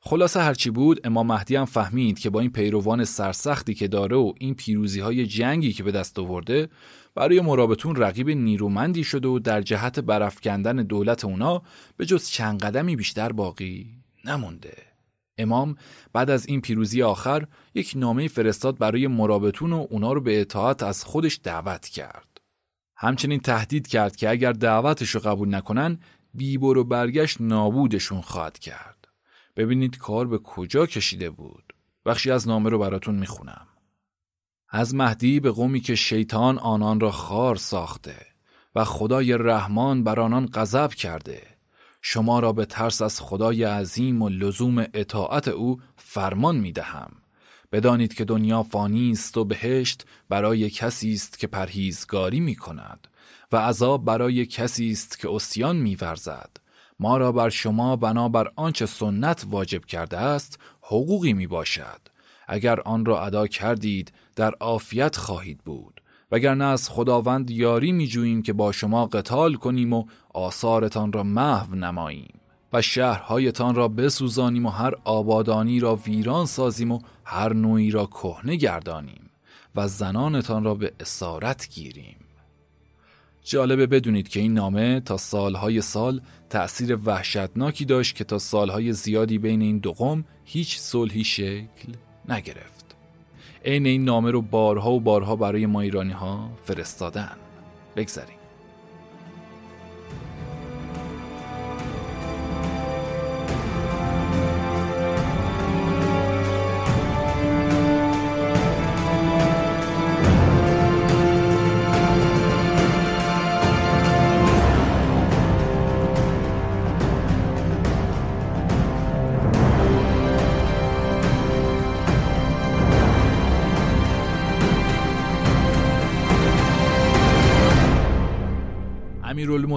[0.00, 4.32] خلاصه هرچی بود امام مهدی هم فهمید که با این پیروان سرسختی که داره و
[4.38, 6.68] این پیروزی های جنگی که به دست آورده
[7.14, 11.62] برای مرابطون رقیب نیرومندی شده و در جهت برافکندن دولت اونا
[11.96, 13.86] به جز چند قدمی بیشتر باقی
[14.24, 14.87] نمونده.
[15.38, 15.76] امام
[16.12, 20.82] بعد از این پیروزی آخر یک نامه فرستاد برای مرابطون و اونا رو به اطاعت
[20.82, 22.40] از خودش دعوت کرد.
[22.96, 25.98] همچنین تهدید کرد که اگر دعوتش رو قبول نکنن
[26.34, 29.08] بیبر و برگشت نابودشون خواهد کرد.
[29.56, 31.72] ببینید کار به کجا کشیده بود.
[32.06, 33.66] بخشی از نامه رو براتون می‌خونم.
[34.70, 38.26] از مهدی به قومی که شیطان آنان را خار ساخته
[38.74, 41.57] و خدای رحمان بر آنان غضب کرده
[42.02, 47.12] شما را به ترس از خدای عظیم و لزوم اطاعت او فرمان می دهم.
[47.72, 53.08] بدانید که دنیا فانی است و بهشت برای کسی است که پرهیزگاری می کند
[53.52, 56.56] و عذاب برای کسی است که اسیان می ورزد.
[57.00, 62.00] ما را بر شما بنابر آنچه سنت واجب کرده است حقوقی می باشد.
[62.48, 65.97] اگر آن را ادا کردید در عافیت خواهید بود
[66.32, 71.74] وگرنه از خداوند یاری می جوییم که با شما قتال کنیم و آثارتان را محو
[71.74, 72.40] نماییم
[72.72, 78.56] و شهرهایتان را بسوزانیم و هر آبادانی را ویران سازیم و هر نوعی را کهنه
[78.56, 79.30] گردانیم
[79.76, 82.16] و زنانتان را به اسارت گیریم.
[83.44, 89.38] جالبه بدونید که این نامه تا سالهای سال تأثیر وحشتناکی داشت که تا سالهای زیادی
[89.38, 91.92] بین این دو قوم هیچ صلحی شکل
[92.28, 92.77] نگرفت.
[93.64, 97.36] عین این نامه رو بارها و بارها برای ما ایرانی ها فرستادن.
[97.96, 98.37] بگذاریم.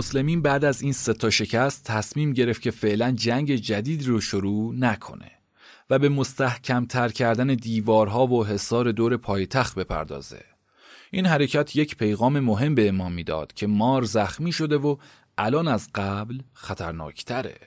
[0.01, 5.31] امیرالمسلمین بعد از این ستا شکست تصمیم گرفت که فعلا جنگ جدید رو شروع نکنه
[5.89, 10.43] و به مستحکم تر کردن دیوارها و حصار دور پایتخت بپردازه.
[11.11, 14.95] این حرکت یک پیغام مهم به امام می‌داد که مار زخمی شده و
[15.37, 17.57] الان از قبل خطرناکتره.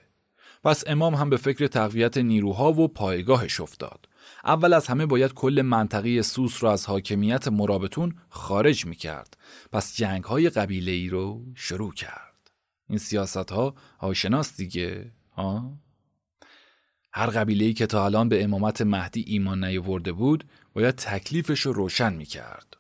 [0.65, 4.09] پس امام هم به فکر تقویت نیروها و پایگاهش افتاد.
[4.45, 9.37] اول از همه باید کل منطقه سوس را از حاکمیت مرابطون خارج می کرد.
[9.73, 12.51] پس جنگ های قبیله ای رو شروع کرد.
[12.89, 15.79] این سیاست ها آشناست دیگه ها؟
[17.13, 21.73] هر قبیله ای که تا الان به امامت مهدی ایمان نیاورده بود باید تکلیفش رو
[21.73, 22.77] روشن می کرد.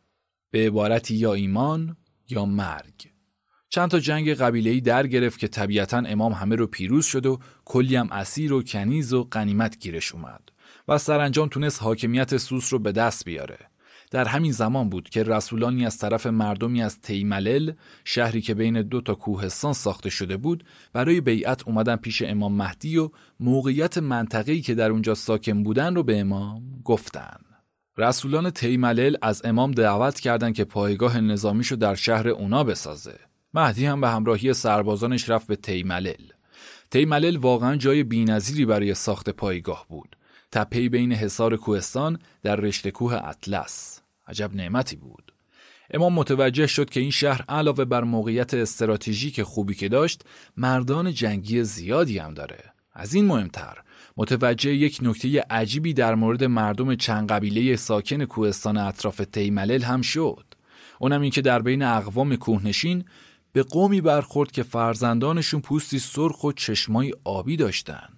[0.51, 1.97] به عبارتی یا ایمان
[2.29, 3.11] یا مرگ.
[3.69, 7.39] چند تا جنگ قبیله ای در گرفت که طبیعتا امام همه رو پیروز شد و
[7.65, 10.51] کلی هم اسیر و کنیز و قنیمت گیرش اومد.
[10.89, 13.59] و سرانجام تونست حاکمیت سوس رو به دست بیاره.
[14.11, 17.73] در همین زمان بود که رسولانی از طرف مردمی از تیملل
[18.05, 22.97] شهری که بین دو تا کوهستان ساخته شده بود برای بیعت اومدن پیش امام مهدی
[22.99, 27.37] و موقعیت منطقه‌ای که در اونجا ساکن بودن رو به امام گفتن.
[27.99, 33.19] رسولان تیملل از امام دعوت کردند که پایگاه نظامیشو در شهر اونا بسازه.
[33.55, 36.29] مهدی هم به همراهی سربازانش رفت به تیملل.
[36.91, 40.17] تیملل واقعا جای بینظیری برای ساخت پایگاه بود.
[40.55, 44.01] تپهی بین حصار کوهستان در رشته کوه اطلس.
[44.27, 45.33] عجب نعمتی بود.
[45.91, 50.23] امام متوجه شد که این شهر علاوه بر موقعیت استراتژیک خوبی که داشت
[50.57, 52.73] مردان جنگی زیادی هم داره.
[52.93, 53.79] از این مهمتر
[54.17, 60.45] متوجه یک نکته عجیبی در مورد مردم چند قبیله ساکن کوهستان اطراف تیملل هم شد.
[60.99, 63.05] اونم این که در بین اقوام کوهنشین
[63.53, 68.09] به قومی برخورد که فرزندانشون پوستی سرخ و چشمای آبی داشتن.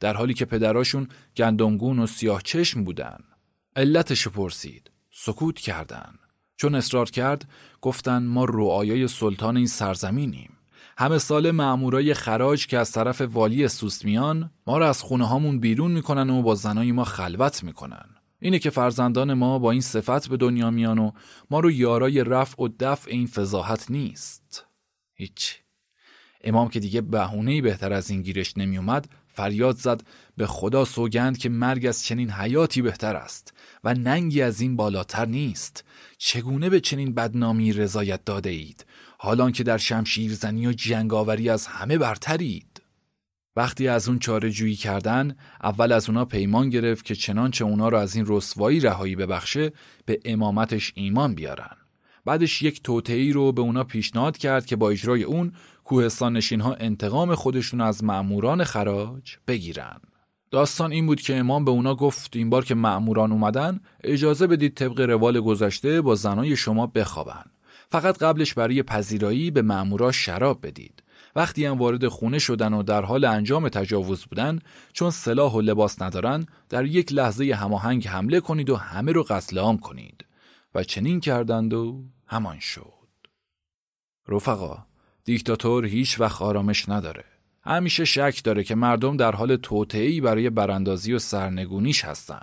[0.00, 3.18] در حالی که پدراشون گندمگون و سیاه چشم بودن.
[3.76, 4.90] علتش پرسید.
[5.10, 6.14] سکوت کردن.
[6.56, 7.48] چون اصرار کرد
[7.80, 10.50] گفتن ما رعایای سلطان این سرزمینیم.
[10.98, 15.90] همه سال معمورای خراج که از طرف والی سوسمیان ما را از خونه هامون بیرون
[15.90, 18.06] می‌کنن و با زنای ما خلوت می‌کنن.
[18.40, 21.10] اینه که فرزندان ما با این صفت به دنیا میان و
[21.50, 24.66] ما رو یارای رفع و دفع این فضاحت نیست.
[25.14, 25.60] هیچ.
[26.44, 30.02] امام که دیگه بهونه بهتر از این گیرش نمیومد فریاد زد
[30.36, 35.26] به خدا سوگند که مرگ از چنین حیاتی بهتر است و ننگی از این بالاتر
[35.26, 35.84] نیست.
[36.18, 38.86] چگونه به چنین بدنامی رضایت داده اید؟
[39.18, 42.82] حالان که در شمشیرزنی و جنگاوری از همه برترید.
[43.56, 48.00] وقتی از اون چاره جویی کردن اول از اونا پیمان گرفت که چنانچه اونا را
[48.00, 49.72] از این رسوایی رهایی ببخشه
[50.06, 51.76] به امامتش ایمان بیارن.
[52.24, 55.52] بعدش یک توطعی رو به اونا پیشنهاد کرد که با اجرای اون
[55.84, 60.00] کوهستان نشین ها انتقام خودشون از معموران خراج بگیرن.
[60.50, 64.74] داستان این بود که امام به اونا گفت این بار که مأموران اومدن اجازه بدید
[64.74, 67.44] طبق روال گذشته با زنای شما بخوابن.
[67.90, 71.02] فقط قبلش برای پذیرایی به مأمورا شراب بدید.
[71.36, 74.58] وقتی هم وارد خونه شدن و در حال انجام تجاوز بودن
[74.92, 79.58] چون سلاح و لباس ندارن در یک لحظه هماهنگ حمله کنید و همه رو قتل
[79.58, 80.24] عام کنید.
[80.74, 82.94] و چنین کردند و همان شد.
[84.28, 84.86] رفقا
[85.24, 87.24] دیکتاتور هیچ وقت آرامش نداره.
[87.64, 92.42] همیشه شک داره که مردم در حال توطئه‌ای برای براندازی و سرنگونیش هستن.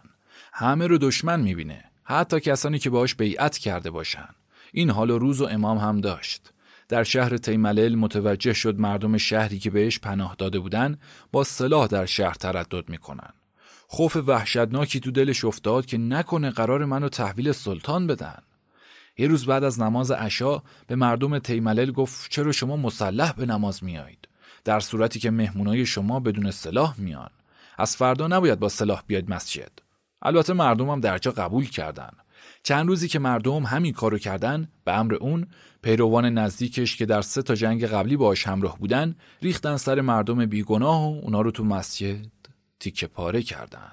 [0.53, 1.83] همه رو دشمن می‌بینه.
[2.03, 4.29] حتی کسانی که باش بیعت کرده باشن.
[4.73, 6.53] این حال و روز و امام هم داشت.
[6.89, 10.97] در شهر تیملل متوجه شد مردم شهری که بهش پناه داده بودن
[11.31, 13.33] با سلاح در شهر تردد می‌کنن.
[13.87, 18.37] خوف وحشتناکی تو دلش افتاد که نکنه قرار منو تحویل سلطان بدن.
[19.17, 23.83] یه روز بعد از نماز عشا به مردم تیملل گفت چرا شما مسلح به نماز
[23.83, 24.27] میایید؟
[24.63, 27.29] در صورتی که مهمونای شما بدون سلاح میان.
[27.77, 29.71] از فردا نباید با سلاح بیاید مسجد.
[30.21, 32.11] البته مردم هم درجا قبول کردن.
[32.63, 35.47] چند روزی که مردم همین کارو کردن به امر اون
[35.81, 41.01] پیروان نزدیکش که در سه تا جنگ قبلی باش همراه بودن ریختن سر مردم بیگناه
[41.01, 42.25] و اونا رو تو مسجد
[42.79, 43.91] تیکه پاره کردن.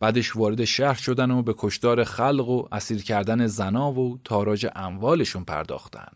[0.00, 5.44] بعدش وارد شهر شدن و به کشدار خلق و اسیر کردن زنا و تاراج اموالشون
[5.44, 6.12] پرداختن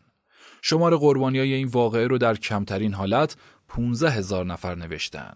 [0.62, 3.36] شمار قربانی های این واقعه رو در کمترین حالت
[3.68, 5.34] 15 هزار نفر نوشتن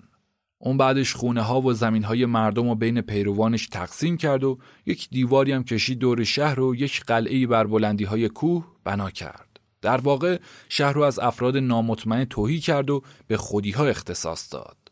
[0.58, 5.08] اون بعدش خونه ها و زمین های مردم و بین پیروانش تقسیم کرد و یک
[5.10, 9.60] دیواری هم کشید دور شهر و یک قلعه بر بلندی های کوه بنا کرد.
[9.82, 14.87] در واقع شهر رو از افراد نامطمئن توهی کرد و به خودی ها اختصاص داد.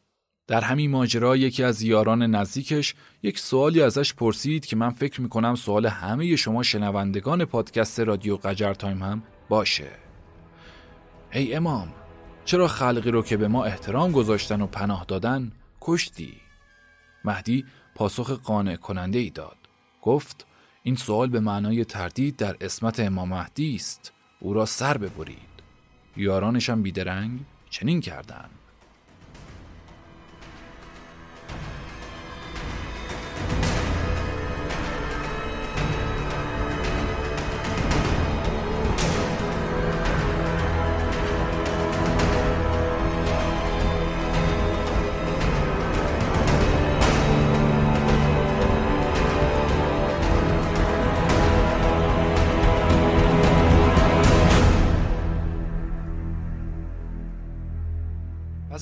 [0.47, 5.55] در همین ماجرا یکی از یاران نزدیکش یک سوالی ازش پرسید که من فکر می‌کنم
[5.55, 9.91] سوال همه شما شنوندگان پادکست رادیو قجر تایم هم باشه.
[11.33, 11.93] ای امام
[12.45, 16.33] چرا خلقی رو که به ما احترام گذاشتن و پناه دادن کشتی؟
[17.25, 19.57] مهدی پاسخ قانع کننده ای داد.
[20.03, 20.47] گفت
[20.83, 24.13] این سوال به معنای تردید در اسمت امام مهدی است.
[24.41, 25.57] او را سر ببرید.
[26.17, 28.51] یارانشم بیدرنگ چنین کردند.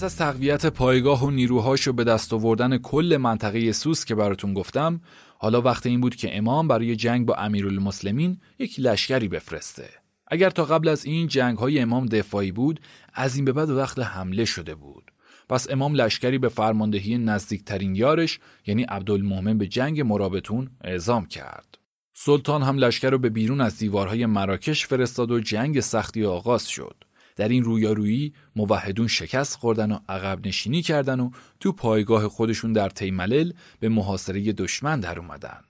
[0.05, 5.01] از تقویت پایگاه و نیروهاش و به دست آوردن کل منطقه سوس که براتون گفتم
[5.39, 9.89] حالا وقت این بود که امام برای جنگ با امیرالمسلمین یک لشکری بفرسته.
[10.27, 12.81] اگر تا قبل از این جنگ های امام دفاعی بود
[13.15, 15.11] از این به بعد وقت حمله شده بود.
[15.49, 21.79] پس امام لشکری به فرماندهی نزدیکترین یارش یعنی عبدالمؤمن به جنگ مرابطون اعزام کرد.
[22.15, 27.04] سلطان هم لشکر رو به بیرون از دیوارهای مراکش فرستاد و جنگ سختی آغاز شد.
[27.37, 32.89] در این رویارویی موحدون شکست خوردن و عقب نشینی کردن و تو پایگاه خودشون در
[32.89, 35.61] تیملل به محاصره دشمن در اومدن.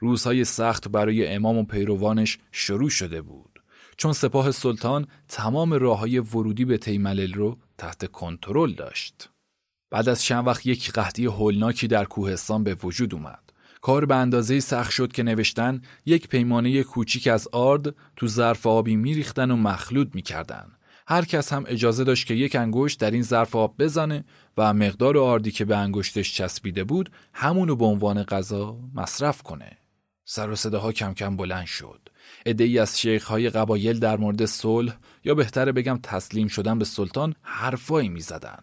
[0.00, 3.62] روزهای سخت برای امام و پیروانش شروع شده بود.
[3.96, 9.28] چون سپاه سلطان تمام راه های ورودی به تیملل رو تحت کنترل داشت.
[9.90, 13.52] بعد از چند وقت یک قحطی هولناکی در کوهستان به وجود اومد.
[13.80, 18.96] کار به اندازه سخت شد که نوشتن یک پیمانه کوچیک از آرد تو ظرف آبی
[18.96, 20.72] میریختن و مخلوط می‌کردن
[21.12, 24.24] هر کس هم اجازه داشت که یک انگشت در این ظرف آب بزنه
[24.56, 29.78] و مقدار آردی که به انگشتش چسبیده بود همونو به عنوان غذا مصرف کنه.
[30.24, 32.08] سر و صداها کم کم بلند شد.
[32.46, 38.08] ای از های قبایل در مورد صلح یا بهتره بگم تسلیم شدن به سلطان حرفایی
[38.08, 38.62] می‌زدن.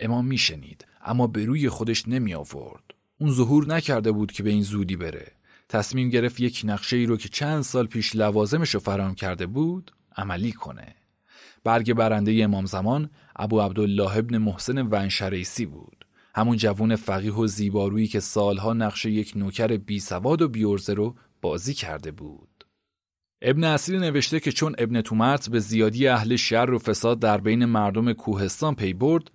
[0.00, 2.84] امام میشنید اما به روی خودش نمی آورد.
[3.20, 5.32] اون ظهور نکرده بود که به این زودی بره.
[5.68, 9.92] تصمیم گرفت یک نقشه ای رو که چند سال پیش لوازمش رو فرام کرده بود
[10.16, 10.97] عملی کنه.
[11.64, 16.04] برگ برنده امام زمان ابو عبدالله ابن محسن ونشریسی بود.
[16.34, 21.14] همون جوون فقیه و زیبارویی که سالها نقش یک نوکر بی سواد و بیورزه رو
[21.42, 22.64] بازی کرده بود.
[23.42, 27.64] ابن اصیل نوشته که چون ابن تومرت به زیادی اهل شر و فساد در بین
[27.64, 29.30] مردم کوهستان پی برد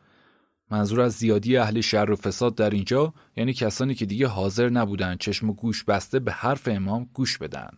[0.71, 5.15] منظور از زیادی اهل شر و فساد در اینجا یعنی کسانی که دیگه حاضر نبودن
[5.15, 7.69] چشم و گوش بسته به حرف امام گوش بدن.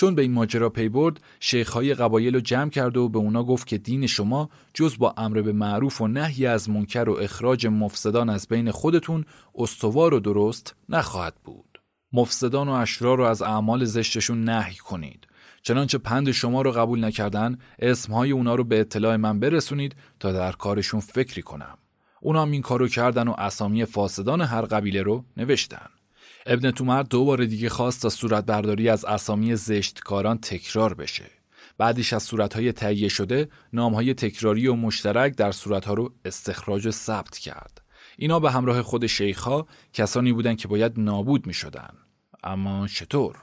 [0.00, 3.66] چون به این ماجرا پی برد شیخهای قبایل رو جمع کرد و به اونا گفت
[3.66, 8.30] که دین شما جز با امر به معروف و نهی از منکر و اخراج مفسدان
[8.30, 9.24] از بین خودتون
[9.54, 11.80] استوار و درست نخواهد بود.
[12.12, 15.26] مفسدان و اشرار رو از اعمال زشتشون نهی کنید.
[15.62, 20.52] چنانچه پند شما رو قبول نکردن اسمهای اونا رو به اطلاع من برسونید تا در
[20.52, 21.78] کارشون فکری کنم.
[22.20, 25.99] اونا هم این کارو کردن و اسامی فاسدان هر قبیله رو نوشتن.
[26.46, 31.24] ابن تومر دو بار دیگه خواست تا صورت برداری از اسامی زشتکاران تکرار بشه.
[31.78, 37.38] بعدش از صورتهای تهیه شده نامهای تکراری و مشترک در صورتها رو استخراج و ثبت
[37.38, 37.82] کرد.
[38.18, 41.90] اینا به همراه خود شیخها کسانی بودند که باید نابود می شدن.
[42.44, 43.36] اما چطور؟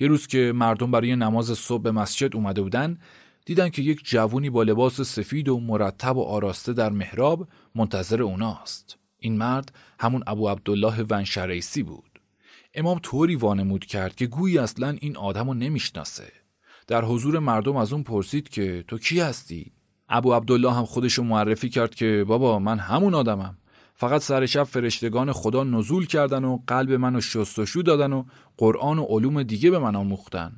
[0.00, 2.98] یه روز که مردم برای نماز صبح به مسجد اومده بودن
[3.44, 8.98] دیدن که یک جوونی با لباس سفید و مرتب و آراسته در محراب منتظر اوناست.
[9.18, 12.15] این مرد همون ابو عبدالله ونشریسی بود.
[12.76, 16.32] امام طوری وانمود کرد که گویی اصلا این آدم رو نمی‌شناسه.
[16.86, 19.72] در حضور مردم از اون پرسید که تو کی هستی؟
[20.08, 23.58] ابو عبدالله هم خودشو معرفی کرد که بابا من همون آدمم.
[23.94, 28.24] فقط سر شب فرشتگان خدا نزول کردن و قلب منو شستشو دادن و
[28.56, 30.52] قرآن و علوم دیگه به من آموختن.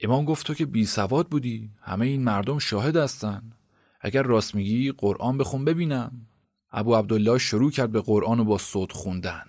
[0.00, 3.52] امام گفت تو که بی سواد بودی همه این مردم شاهد هستن
[4.00, 6.26] اگر راست میگی قرآن بخون ببینم
[6.70, 9.44] ابو عبدالله شروع کرد به قرآن و با صوت خوندن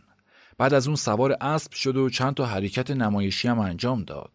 [0.60, 4.32] بعد از اون سوار اسب شد و چند تا حرکت نمایشی هم انجام داد.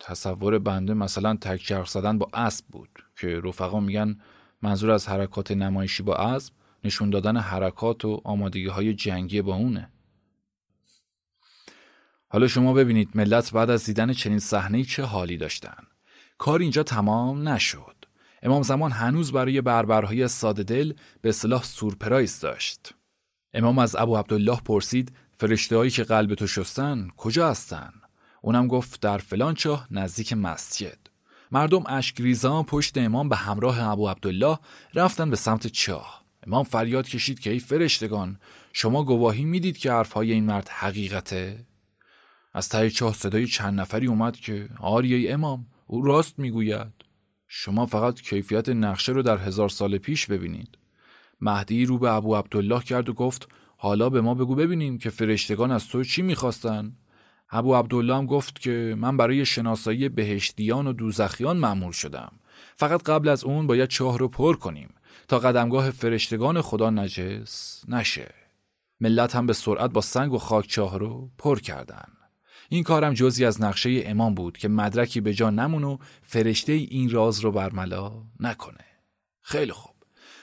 [0.00, 2.88] تصور بنده مثلا تکچرخ زدن با اسب بود
[3.20, 4.18] که رفقا میگن
[4.62, 6.52] منظور از حرکات نمایشی با اسب
[6.84, 9.92] نشون دادن حرکات و آمادگی های جنگی با اونه.
[12.28, 15.84] حالا شما ببینید ملت بعد از دیدن چنین صحنه‌ای چه حالی داشتن.
[16.38, 18.04] کار اینجا تمام نشد.
[18.42, 22.94] امام زمان هنوز برای بربرهای ساده دل به اصطلاح سورپرایز داشت.
[23.54, 27.92] امام از ابو عبدالله پرسید فرشته که قلب تو شستن کجا هستن؟
[28.42, 30.98] اونم گفت در فلان چاه نزدیک مسجد.
[31.52, 34.58] مردم اشکریزان پشت امام به همراه ابو عبدالله
[34.94, 36.24] رفتن به سمت چاه.
[36.46, 38.38] امام فریاد کشید که ای فرشتگان
[38.72, 41.66] شما گواهی می‌دید که حرفهای این مرد حقیقته؟
[42.54, 46.92] از ته چاه صدای چند نفری اومد که آری امام او راست می‌گوید.
[47.48, 50.77] شما فقط کیفیت نقشه رو در هزار سال پیش ببینید.
[51.40, 55.70] مهدی رو به ابو عبدالله کرد و گفت حالا به ما بگو ببینیم که فرشتگان
[55.70, 56.96] از تو چی می‌خواستن.
[57.50, 62.32] ابو عبدالله هم گفت که من برای شناسایی بهشتیان و دوزخیان معمول شدم.
[62.76, 64.94] فقط قبل از اون باید چاه رو پر کنیم
[65.28, 68.34] تا قدمگاه فرشتگان خدا نجس نشه.
[69.00, 72.08] ملت هم به سرعت با سنگ و خاک چاه رو پر کردن.
[72.68, 77.10] این کارم جزی از نقشه امام بود که مدرکی به جا نمون و فرشته این
[77.10, 78.84] راز رو برملا نکنه.
[79.40, 79.97] خیلی خوب.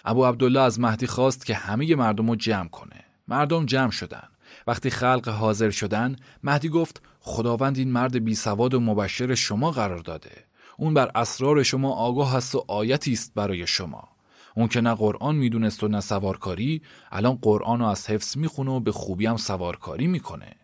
[0.06, 3.04] ابو عبدالله از مهدی خواست که همه مردم رو جمع کنه.
[3.28, 4.28] مردم جمع شدن.
[4.68, 10.00] وقتی خلق حاضر شدن مهدی گفت خداوند این مرد بی سواد و مبشر شما قرار
[10.00, 10.32] داده.
[10.78, 14.08] اون بر اسرار شما آگاه هست و آیتی است برای شما.
[14.56, 16.82] اون که نه قرآن می‌دونست و نه سوارکاری
[17.12, 20.56] الان قرآن رو از حفظ می‌خونه و به خوبی هم سوارکاری می‌کنه.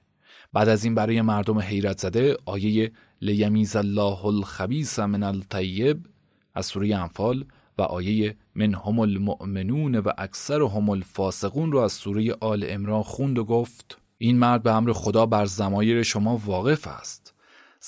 [0.54, 6.06] بعد از این برای مردم حیرت زده آیه لیمیز الله الخبیث من الطیب
[6.54, 7.46] از سوره انفال
[7.82, 13.44] آیه من هم المؤمنون و اکثر هم الفاسقون رو از سوره آل امران خوند و
[13.44, 17.34] گفت این مرد به امر خدا بر زمایر شما واقف است.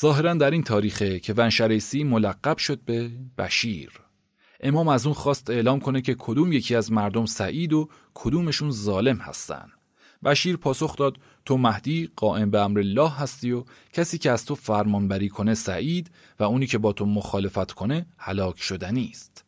[0.01, 3.91] ظاهرا در این تاریخه که ونشریسی ملقب شد به بشیر.
[4.59, 9.17] امام از اون خواست اعلام کنه که کدوم یکی از مردم سعید و کدومشون ظالم
[9.17, 9.65] هستن.
[10.23, 13.63] بشیر پاسخ داد تو مهدی قائم به امر الله هستی و
[13.93, 18.61] کسی که از تو فرمانبری کنه سعید و اونی که با تو مخالفت کنه هلاک
[18.61, 19.42] شدنی است.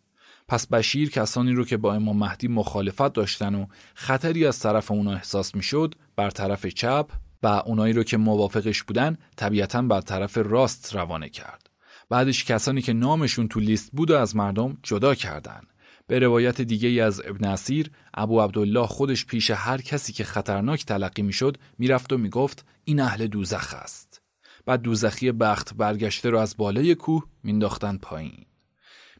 [0.47, 5.13] پس بشیر کسانی رو که با امام مهدی مخالفت داشتن و خطری از طرف اونا
[5.13, 7.09] احساس می‌شد بر طرف چپ
[7.43, 11.69] و اونایی رو که موافقش بودن طبیعتا بر طرف راست روانه کرد.
[12.09, 15.67] بعدش کسانی که نامشون تو لیست بود و از مردم جدا کردند
[16.07, 20.85] به روایت دیگه ای از ابن اسیر ابو عبدالله خودش پیش هر کسی که خطرناک
[20.85, 24.21] تلقی می‌شد می‌رفت و می‌گفت این اهل دوزخ است.
[24.65, 28.45] بعد دوزخی بخت برگشته رو از بالای کوه مینداختن پایین.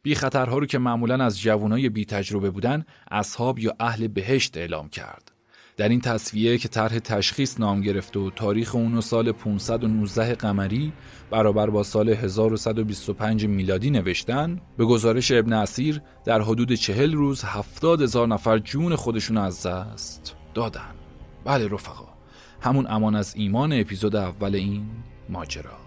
[0.05, 4.89] بی خطرها رو که معمولا از جوانای بی تجربه بودن اصحاب یا اهل بهشت اعلام
[4.89, 5.31] کرد.
[5.77, 10.93] در این تصویه که طرح تشخیص نام گرفته و تاریخ اونو سال 519 قمری
[11.31, 18.01] برابر با سال 1125 میلادی نوشتن به گزارش ابن اسیر در حدود چهل روز هفتاد
[18.01, 20.95] هزار نفر جون خودشون از دست دادن.
[21.45, 22.07] بله رفقا
[22.61, 24.85] همون امان از ایمان اپیزود اول این
[25.29, 25.84] ماجرا.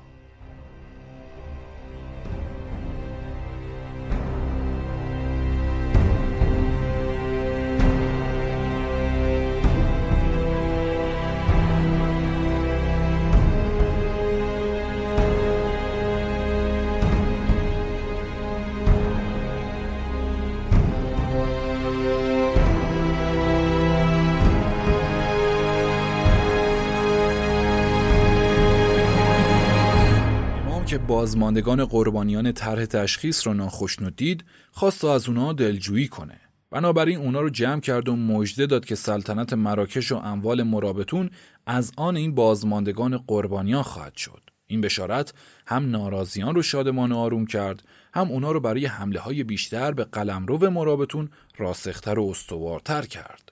[31.19, 36.41] بازماندگان قربانیان طرح تشخیص را ناخشنود دید خواست از اونا دلجویی کنه
[36.71, 41.31] بنابراین اونا رو جمع کرد و مژده داد که سلطنت مراکش و اموال مرابطون
[41.66, 44.43] از آن این بازماندگان قربانیان خواهد شد.
[44.66, 45.35] این بشارت
[45.66, 47.83] هم ناراضیان رو شادمان و آروم کرد
[48.14, 53.47] هم اونا رو برای حمله های بیشتر به قلمرو مرابطون راسختر و استوارتر کرد.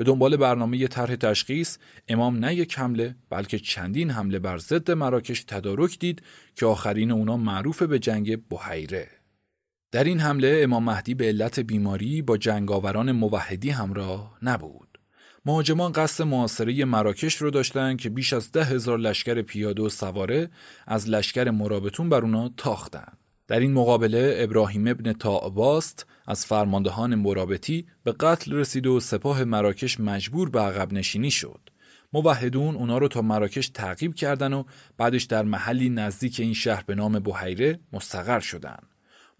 [0.00, 1.78] به دنبال برنامه طرح تشخیص
[2.08, 6.22] امام نه یک حمله بلکه چندین حمله بر ضد مراکش تدارک دید
[6.56, 9.08] که آخرین اونا معروف به جنگ بحیره.
[9.92, 14.98] در این حمله امام مهدی به علت بیماری با جنگاوران موحدی همراه نبود.
[15.46, 20.50] مهاجمان قصد معاصره مراکش رو داشتند که بیش از ده هزار لشکر پیاده و سواره
[20.86, 23.18] از لشکر مرابطون بر اونا تاختند.
[23.48, 30.00] در این مقابله ابراهیم ابن تاعباست از فرماندهان مرابطی به قتل رسید و سپاه مراکش
[30.00, 31.60] مجبور به عقب نشینی شد.
[32.12, 34.64] موحدون اونا رو تا مراکش تعقیب کردن و
[34.98, 38.86] بعدش در محلی نزدیک این شهر به نام بحیره مستقر شدند.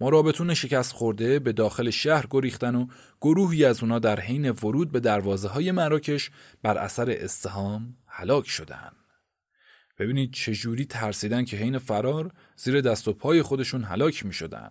[0.00, 2.86] مرابطون شکست خورده به داخل شهر گریختن و
[3.20, 6.30] گروهی از اونا در حین ورود به دروازه های مراکش
[6.62, 8.96] بر اثر استهام هلاک شدند.
[9.98, 14.70] ببینید چجوری ترسیدن که حین فرار زیر دست و پای خودشون هلاک می شدن.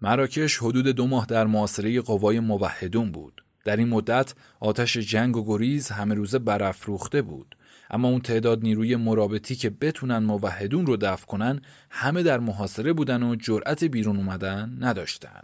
[0.00, 3.44] مراکش حدود دو ماه در معاصره قوای موحدون بود.
[3.64, 7.56] در این مدت آتش جنگ و گریز همه روزه برافروخته بود.
[7.90, 13.22] اما اون تعداد نیروی مرابطی که بتونن موحدون رو دفع کنن همه در محاصره بودن
[13.22, 15.42] و جرأت بیرون اومدن نداشتن.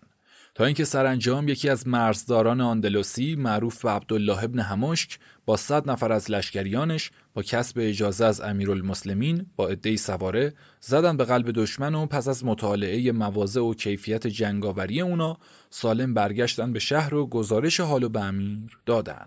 [0.55, 6.13] تا اینکه سرانجام یکی از مرزداران آندلوسی معروف به عبدالله ابن همشک با صد نفر
[6.13, 12.07] از لشکریانش با کسب اجازه از امیرالمسلمین با عدهای سواره زدن به قلب دشمن و
[12.07, 15.39] پس از مطالعه مواضع و کیفیت جنگاوری اونا
[15.71, 19.27] سالم برگشتن به شهر و گزارش حالو به امیر دادن.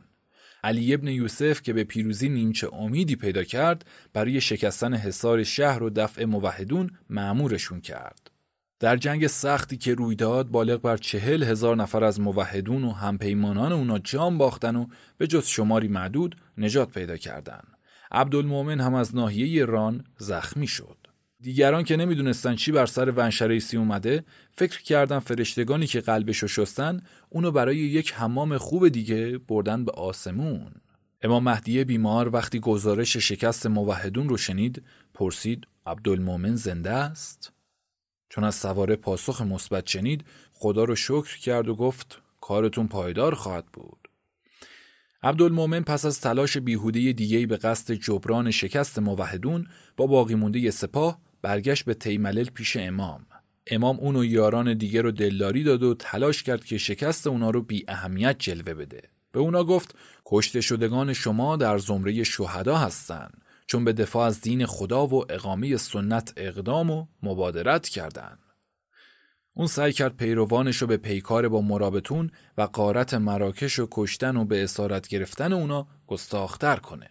[0.64, 5.90] علی ابن یوسف که به پیروزی نیمچه امیدی پیدا کرد برای شکستن حصار شهر و
[5.90, 8.32] دفع موحدون معمورشون کرد.
[8.80, 13.72] در جنگ سختی که روی داد بالغ بر چهل هزار نفر از موحدون و همپیمانان
[13.72, 14.86] اونا جام باختن و
[15.18, 17.77] به جز شماری معدود نجات پیدا کردند.
[18.12, 20.98] عبدالمومن هم از ناحیه ایران زخمی شد.
[21.40, 27.52] دیگران که نمی‌دونستن چی بر سر ونشریسی اومده فکر کردن فرشتگانی که قلبشو شستن اونو
[27.52, 30.72] برای یک حمام خوب دیگه بردن به آسمون.
[31.22, 34.84] امام مهدی بیمار وقتی گزارش شکست موحدون رو شنید
[35.14, 37.54] پرسید عبدالمومن زنده است؟
[38.30, 43.66] چون از سواره پاسخ مثبت شنید خدا رو شکر کرد و گفت کارتون پایدار خواهد
[43.66, 44.07] بود.
[45.28, 49.68] عبدالمومن پس از تلاش بیهوده دیگهی به قصد جبران شکست موحدون
[49.98, 53.26] با باقی مونده سپاه برگشت به تیملل پیش امام.
[53.68, 57.62] امام اون و یاران دیگه رو دلداری داد و تلاش کرد که شکست اونا رو
[57.62, 59.02] بی اهمیت جلوه بده.
[59.32, 64.66] به اونا گفت کشته شدگان شما در زمره شهدا هستند چون به دفاع از دین
[64.66, 68.40] خدا و اقامه سنت اقدام و مبادرت کردند.
[69.58, 74.46] اون سعی کرد پیروانش رو به پیکار با مرابطون و قارت مراکش و کشتن و
[74.46, 77.10] به اسارت گرفتن اونا گستاختر کنه.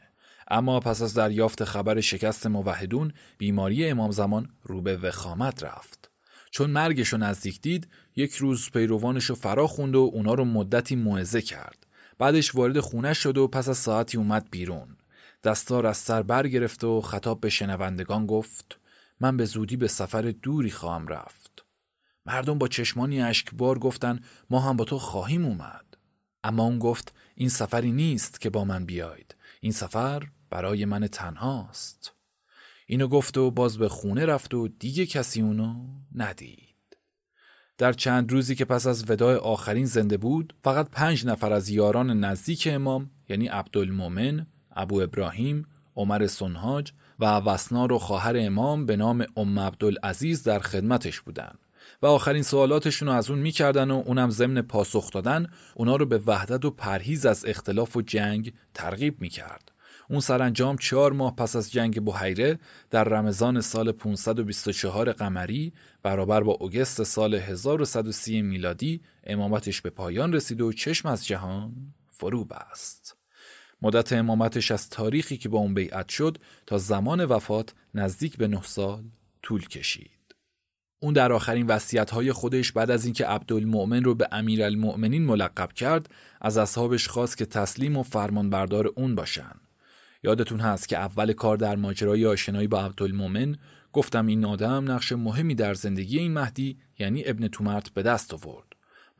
[0.48, 6.10] اما پس از دریافت خبر شکست موحدون بیماری امام زمان رو به وخامت رفت.
[6.50, 10.96] چون مرگش رو نزدیک دید یک روز پیروانش رو فرا خوند و اونا رو مدتی
[10.96, 11.86] موعظه کرد.
[12.18, 14.96] بعدش وارد خونه شد و پس از ساعتی اومد بیرون.
[15.44, 18.78] دستار از سر برگرفت و خطاب به شنوندگان گفت
[19.20, 21.45] من به زودی به سفر دوری خواهم رفت.
[22.26, 24.20] مردم با چشمانی اشکبار گفتن
[24.50, 25.84] ما هم با تو خواهیم اومد.
[26.44, 29.34] اما اون گفت این سفری نیست که با من بیاید.
[29.60, 32.12] این سفر برای من تنهاست.
[32.86, 35.74] اینو گفت و باز به خونه رفت و دیگه کسی اونو
[36.14, 36.66] ندید.
[37.78, 42.20] در چند روزی که پس از ودای آخرین زنده بود فقط پنج نفر از یاران
[42.24, 44.46] نزدیک امام یعنی عبدالمومن،
[44.76, 45.66] ابو ابراهیم،
[45.96, 51.65] عمر سنهاج و وسنار و خواهر امام به نام ام عبدالعزیز در خدمتش بودند.
[52.02, 56.18] و آخرین سوالاتشون رو از اون می‌کردن و اونم ضمن پاسخ دادن اونا رو به
[56.26, 59.72] وحدت و پرهیز از اختلاف و جنگ ترغیب می‌کرد.
[60.10, 62.58] اون سرانجام چهار ماه پس از جنگ بحیره
[62.90, 65.72] در رمضان سال 524 قمری
[66.02, 71.72] برابر با اوگست سال 1130 میلادی امامتش به پایان رسید و چشم از جهان
[72.10, 73.16] فرو بست.
[73.82, 78.62] مدت امامتش از تاریخی که با اون بیعت شد تا زمان وفات نزدیک به نه
[78.62, 79.04] سال
[79.42, 80.15] طول کشید.
[81.00, 81.70] اون در آخرین
[82.12, 86.08] های خودش بعد از اینکه عبدالمؤمن رو به امیرالمؤمنین ملقب کرد
[86.40, 89.54] از اصحابش خواست که تسلیم و فرمانبردار اون باشن.
[90.22, 93.56] یادتون هست که اول کار در ماجرای آشنایی با عبدالمؤمن
[93.92, 98.66] گفتم این آدم نقش مهمی در زندگی این مهدی یعنی ابن تومرت به دست آورد.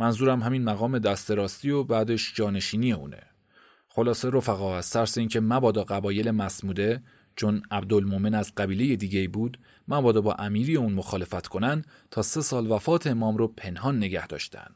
[0.01, 3.23] منظورم همین مقام دست راستی و بعدش جانشینی اونه.
[3.89, 7.03] خلاصه رفقا از ترس اینکه مبادا قبایل مسموده
[7.37, 9.59] چون عبدالمومن از قبیله دیگه بود
[9.89, 14.71] مبادا با امیری اون مخالفت کنن تا سه سال وفات امام رو پنهان نگه داشتن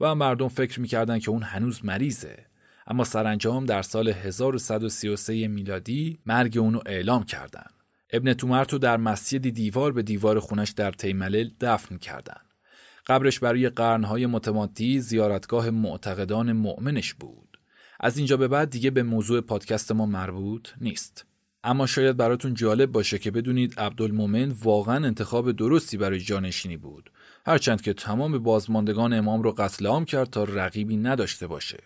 [0.00, 2.46] و مردم فکر می‌کردن که اون هنوز مریضه.
[2.86, 7.66] اما سرانجام در سال 1133 میلادی مرگ اونو اعلام کردن.
[8.12, 12.40] ابن تومرتو در مسجدی دیوار به دیوار خونش در تیملل دفن کردن.
[13.06, 17.58] قبرش برای قرنهای متمادی زیارتگاه معتقدان مؤمنش بود.
[18.00, 21.26] از اینجا به بعد دیگه به موضوع پادکست ما مربوط نیست.
[21.66, 27.10] اما شاید براتون جالب باشه که بدونید عبدالمومن واقعا انتخاب درستی برای جانشینی بود.
[27.46, 31.78] هرچند که تمام بازماندگان امام رو قتل عام کرد تا رقیبی نداشته باشه.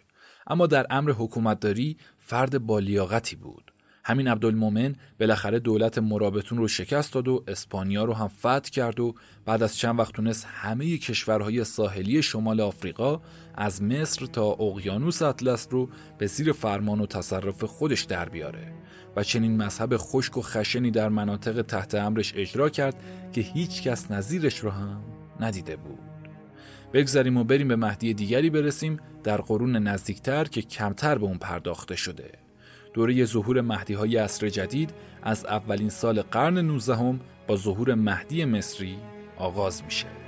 [0.46, 3.72] اما در امر حکومتداری فرد بالیاقتی بود.
[4.10, 9.14] همین عبدالمومن بالاخره دولت مرابطون رو شکست داد و اسپانیا رو هم فتح کرد و
[9.44, 13.20] بعد از چند وقت تونست همه کشورهای ساحلی شمال آفریقا
[13.54, 15.88] از مصر تا اقیانوس اطلس رو
[16.18, 18.72] به زیر فرمان و تصرف خودش در بیاره
[19.16, 23.02] و چنین مذهب خشک و خشنی در مناطق تحت امرش اجرا کرد
[23.32, 25.04] که هیچ کس نظیرش رو هم
[25.40, 25.98] ندیده بود.
[26.92, 31.96] بگذاریم و بریم به مهدی دیگری برسیم در قرون نزدیکتر که کمتر به اون پرداخته
[31.96, 32.39] شده.
[32.92, 34.90] دوره ظهور مهدی های عصر جدید
[35.22, 38.96] از اولین سال قرن 19 با ظهور مهدی مصری
[39.36, 40.19] آغاز میشه.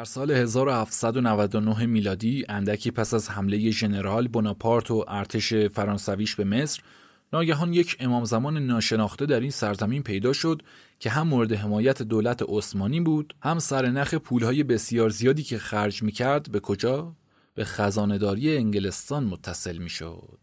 [0.00, 6.82] در سال 1799 میلادی اندکی پس از حمله ژنرال بوناپارت و ارتش فرانسویش به مصر
[7.32, 10.62] ناگهان یک امام زمان ناشناخته در این سرزمین پیدا شد
[10.98, 16.50] که هم مورد حمایت دولت عثمانی بود هم سرنخ پولهای بسیار زیادی که خرج می‌کرد
[16.52, 17.16] به کجا؟
[17.54, 20.38] به خزانداری انگلستان متصل می‌شد.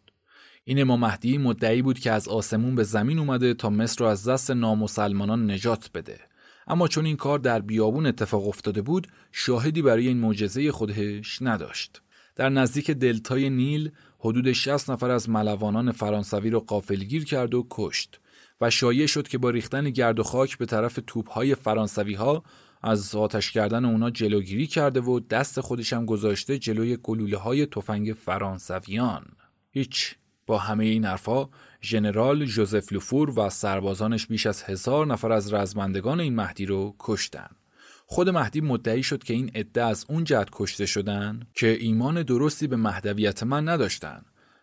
[0.63, 4.27] این امام مهدی مدعی بود که از آسمون به زمین اومده تا مصر را از
[4.27, 6.19] دست نامسلمانان نجات بده
[6.67, 12.01] اما چون این کار در بیابون اتفاق افتاده بود شاهدی برای این معجزه خودش نداشت.
[12.35, 18.19] در نزدیک دلتای نیل حدود 60 نفر از ملوانان فرانسوی را قافلگیر کرد و کشت
[18.61, 22.43] و شایع شد که با ریختن گرد و خاک به طرف توپهای فرانسوی ها
[22.81, 29.25] از آتش کردن اونا جلوگیری کرده و دست خودشم گذاشته جلوی گلوله های تفنگ فرانسویان.
[29.71, 30.15] هیچ
[30.45, 31.49] با همه این حرفا
[31.81, 37.49] ژنرال جوزف لوفور و سربازانش بیش از هزار نفر از رزمندگان این مهدی رو کشتن.
[38.05, 42.67] خود مهدی مدعی شد که این عده از اون جد کشته شدن که ایمان درستی
[42.67, 44.21] به مهدویت من نداشتن.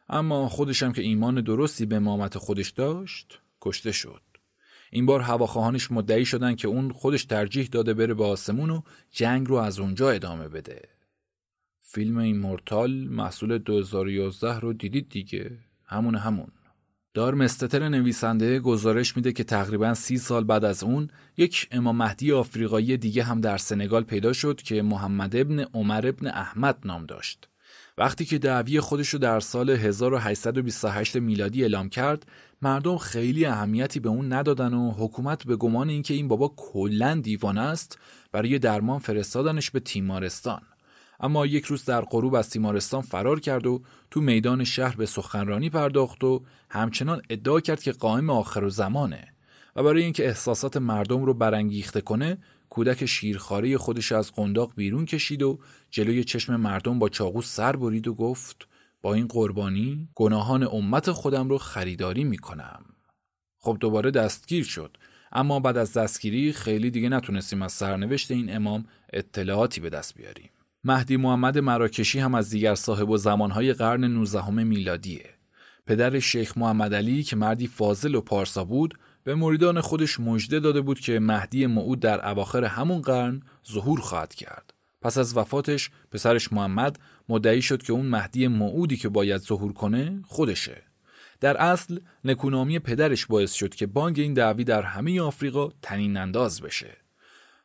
[0.08, 4.20] اما خودشم که ایمان درستی به امامت خودش داشت کشته شد.
[4.90, 9.48] این بار هواخواهانش مدعی شدن که اون خودش ترجیح داده بره به آسمون و جنگ
[9.48, 10.88] رو از اونجا ادامه بده.
[11.80, 15.58] فیلم این مورتال محصول 2011 رو دیدید دیگه.
[15.84, 16.52] همون همون.
[17.14, 22.32] دار مستتر نویسنده گزارش میده که تقریبا سی سال بعد از اون یک امام مهدی
[22.32, 27.48] آفریقایی دیگه هم در سنگال پیدا شد که محمد ابن عمر ابن احمد نام داشت.
[27.98, 32.26] وقتی که دعوی خودش رو در سال 1828 میلادی اعلام کرد
[32.62, 37.60] مردم خیلی اهمیتی به اون ندادن و حکومت به گمان اینکه این بابا کلا دیوانه
[37.60, 37.98] است
[38.32, 40.60] برای درمان فرستادنش به تیمارستان
[41.24, 45.70] اما یک روز در غروب از تیمارستان فرار کرد و تو میدان شهر به سخنرانی
[45.70, 49.28] پرداخت و همچنان ادعا کرد که قائم آخر و زمانه
[49.76, 55.42] و برای اینکه احساسات مردم رو برانگیخته کنه کودک شیرخواره خودش از قنداق بیرون کشید
[55.42, 55.58] و
[55.90, 58.68] جلوی چشم مردم با چاقو سر برید و گفت
[59.02, 62.84] با این قربانی گناهان امت خودم رو خریداری می‌کنم.
[63.58, 64.96] خب دوباره دستگیر شد.
[65.32, 70.50] اما بعد از دستگیری خیلی دیگه نتونستیم از سرنوشت این امام اطلاعاتی به دست بیاریم.
[70.86, 75.30] مهدی محمد مراکشی هم از دیگر صاحب و زمانهای قرن 19 میلادیه.
[75.86, 80.80] پدر شیخ محمد علی که مردی فاضل و پارسا بود به مریدان خودش مژده داده
[80.80, 84.74] بود که مهدی معود در اواخر همون قرن ظهور خواهد کرد.
[85.02, 90.22] پس از وفاتش پسرش محمد مدعی شد که اون مهدی معودی که باید ظهور کنه
[90.26, 90.82] خودشه.
[91.40, 96.60] در اصل نکونامی پدرش باعث شد که بانگ این دعوی در همه آفریقا تنین انداز
[96.60, 96.96] بشه.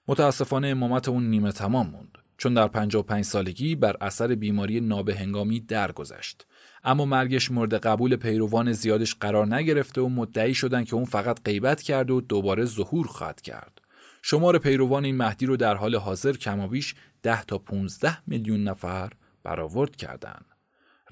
[0.08, 2.09] متاسفانه امامت اون نیمه تمام موند.
[2.40, 6.46] چون در 55 سالگی بر اثر بیماری نابهنگامی درگذشت.
[6.84, 11.82] اما مرگش مورد قبول پیروان زیادش قرار نگرفته و مدعی شدند که اون فقط غیبت
[11.82, 13.82] کرد و دوباره ظهور خواهد کرد.
[14.22, 19.12] شمار پیروان این مهدی رو در حال حاضر کمابیش 10 تا 15 میلیون نفر
[19.44, 20.46] برآورد کردند.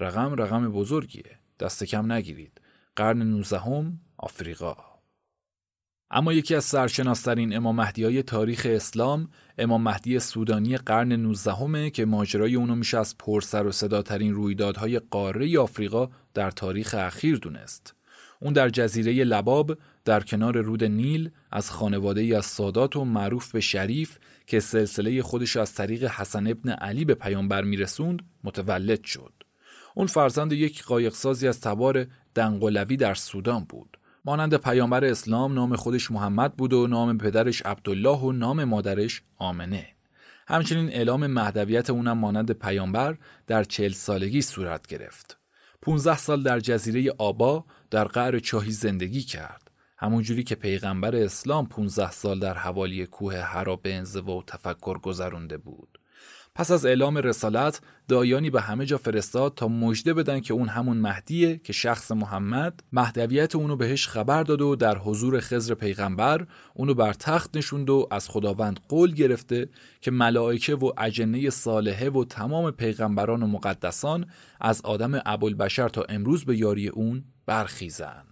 [0.00, 1.38] رقم رقم بزرگیه.
[1.60, 2.60] دست کم نگیرید.
[2.96, 3.60] قرن 19
[4.16, 4.87] آفریقا.
[6.10, 9.28] اما یکی از سرشناسترین امام مهدی های تاریخ اسلام
[9.58, 15.58] امام مهدی سودانی قرن 19 که ماجرای اونو میشه از پرسر و صداترین رویدادهای قاره
[15.58, 17.94] آفریقا در تاریخ اخیر دونست.
[18.40, 23.52] اون در جزیره لباب در کنار رود نیل از خانواده ای از سادات و معروف
[23.52, 29.32] به شریف که سلسله خودش از طریق حسن ابن علی به پیامبر میرسوند متولد شد.
[29.94, 33.97] اون فرزند یک قایقسازی از تبار دنقلوی در سودان بود.
[34.28, 39.88] مانند پیامبر اسلام نام خودش محمد بود و نام پدرش عبدالله و نام مادرش آمنه.
[40.48, 43.16] همچنین اعلام مهدویت اونم مانند پیامبر
[43.46, 45.38] در چهل سالگی صورت گرفت.
[45.82, 49.70] 15 سال در جزیره آبا در قعر چاهی زندگی کرد.
[49.98, 55.98] همونجوری که پیغمبر اسلام 15 سال در حوالی کوه حرا به و تفکر گذرونده بود.
[56.58, 60.96] پس از اعلام رسالت دایانی به همه جا فرستاد تا مژده بدن که اون همون
[60.96, 66.94] مهدیه که شخص محمد مهدویت اونو بهش خبر داد و در حضور خزر پیغمبر اونو
[66.94, 69.68] بر تخت نشوند و از خداوند قول گرفته
[70.00, 74.26] که ملائکه و اجنه صالحه و تمام پیغمبران و مقدسان
[74.60, 78.24] از آدم ابوالبشر تا امروز به یاری اون برخیزن.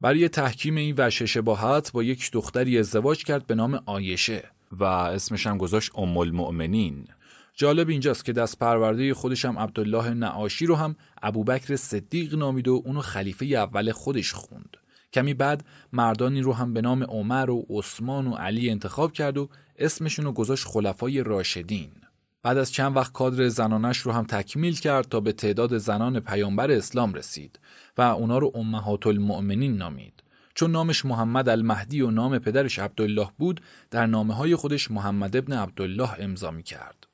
[0.00, 5.46] برای تحکیم این وجه شباهت با یک دختری ازدواج کرد به نام آیشه و اسمش
[5.46, 7.06] هم گذاشت ام المؤمنین
[7.54, 12.82] جالب اینجاست که دست پرورده خودش هم عبدالله نعاشی رو هم ابوبکر صدیق نامید و
[12.84, 14.76] اونو خلیفه اول خودش خوند.
[15.12, 19.48] کمی بعد مردانی رو هم به نام عمر و عثمان و علی انتخاب کرد و
[19.78, 21.90] اسمشون رو گذاشت خلفای راشدین.
[22.42, 26.70] بعد از چند وقت کادر زنانش رو هم تکمیل کرد تا به تعداد زنان پیامبر
[26.70, 27.60] اسلام رسید
[27.98, 30.22] و اونا رو امهات المؤمنین نامید.
[30.54, 35.52] چون نامش محمد المهدی و نام پدرش عبدالله بود در نامه های خودش محمد ابن
[35.52, 37.06] عبدالله امضا می کرد.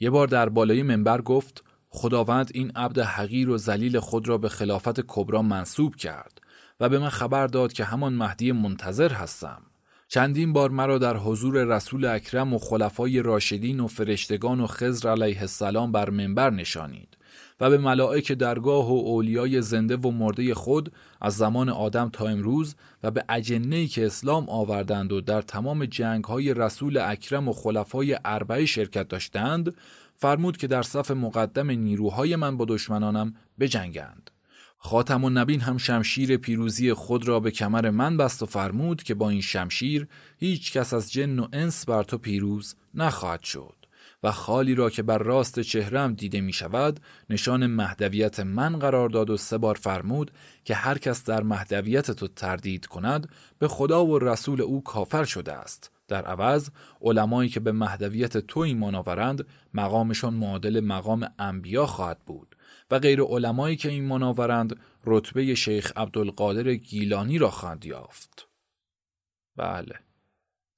[0.00, 4.48] یه بار در بالای منبر گفت خداوند این عبد حقیر و ذلیل خود را به
[4.48, 6.40] خلافت کبرا منصوب کرد
[6.80, 9.62] و به من خبر داد که همان مهدی منتظر هستم.
[10.08, 15.40] چندین بار مرا در حضور رسول اکرم و خلفای راشدین و فرشتگان و خزر علیه
[15.40, 17.16] السلام بر منبر نشانید
[17.60, 22.74] و به ملائک درگاه و اولیای زنده و مرده خود از زمان آدم تا امروز
[23.02, 28.18] و به اجنهی که اسلام آوردند و در تمام جنگ های رسول اکرم و خلفای
[28.24, 29.74] اربعه شرکت داشتند
[30.16, 34.30] فرمود که در صف مقدم نیروهای من با دشمنانم بجنگند.
[34.78, 39.14] خاتم و نبین هم شمشیر پیروزی خود را به کمر من بست و فرمود که
[39.14, 43.83] با این شمشیر هیچ کس از جن و انس بر تو پیروز نخواهد شد.
[44.24, 47.00] و خالی را که بر راست چهرم دیده می شود
[47.30, 50.30] نشان مهدویت من قرار داد و سه بار فرمود
[50.64, 55.52] که هر کس در مهدویت تو تردید کند به خدا و رسول او کافر شده
[55.52, 55.90] است.
[56.08, 56.70] در عوض
[57.00, 62.56] علمایی که به مهدویت تو ایمان آورند مقامشان معادل مقام انبیا خواهد بود
[62.90, 68.48] و غیر علمایی که ایمان آورند رتبه شیخ عبدالقادر گیلانی را خواهند یافت.
[69.56, 70.03] بله.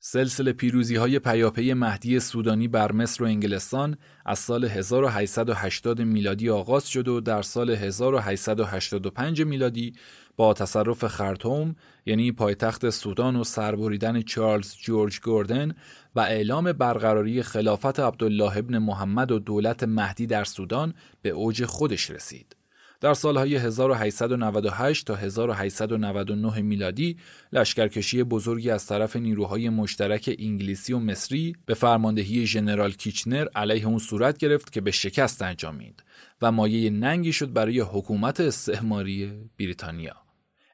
[0.09, 3.97] سلسله پیروزی های پیاپی مهدی سودانی بر مصر و انگلستان
[4.27, 9.93] از سال 1880 میلادی آغاز شد و در سال 1885 میلادی
[10.37, 11.77] با تصرف خرطوم
[12.07, 15.75] یعنی پایتخت سودان و سربریدن چارلز جورج گوردن
[16.17, 22.11] و اعلام برقراری خلافت عبدالله ابن محمد و دولت مهدی در سودان به اوج خودش
[22.11, 22.56] رسید.
[23.01, 27.17] در سالهای 1898 تا 1899 میلادی
[27.53, 33.99] لشکرکشی بزرگی از طرف نیروهای مشترک انگلیسی و مصری به فرماندهی ژنرال کیچنر علیه اون
[33.99, 36.03] صورت گرفت که به شکست انجامید
[36.43, 40.27] و مایه ننگی شد برای حکومت استعماری بریتانیا.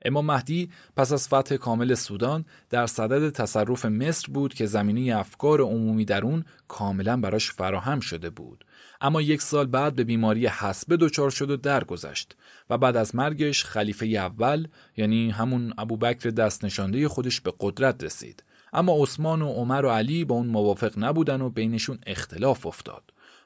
[0.04, 5.60] امام مهدی پس از فتح کامل سودان در صدد تصرف مصر بود که زمینی افکار
[5.60, 8.64] عمومی در اون کاملا براش فراهم شده بود
[9.02, 12.36] اما یک سال بعد به بیماری حسبه دچار شد و درگذشت
[12.70, 18.44] و بعد از مرگش خلیفه اول یعنی همون ابوبکر دست نشانده خودش به قدرت رسید
[18.72, 23.02] اما عثمان و عمر و علی با اون موافق نبودن و بینشون اختلاف افتاد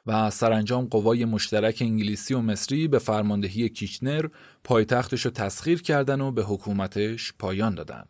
[0.07, 4.29] و سرانجام قوای مشترک انگلیسی و مصری به فرماندهی کیچنر
[4.65, 8.05] پایتختش رو تسخیر کردن و به حکومتش پایان دادن.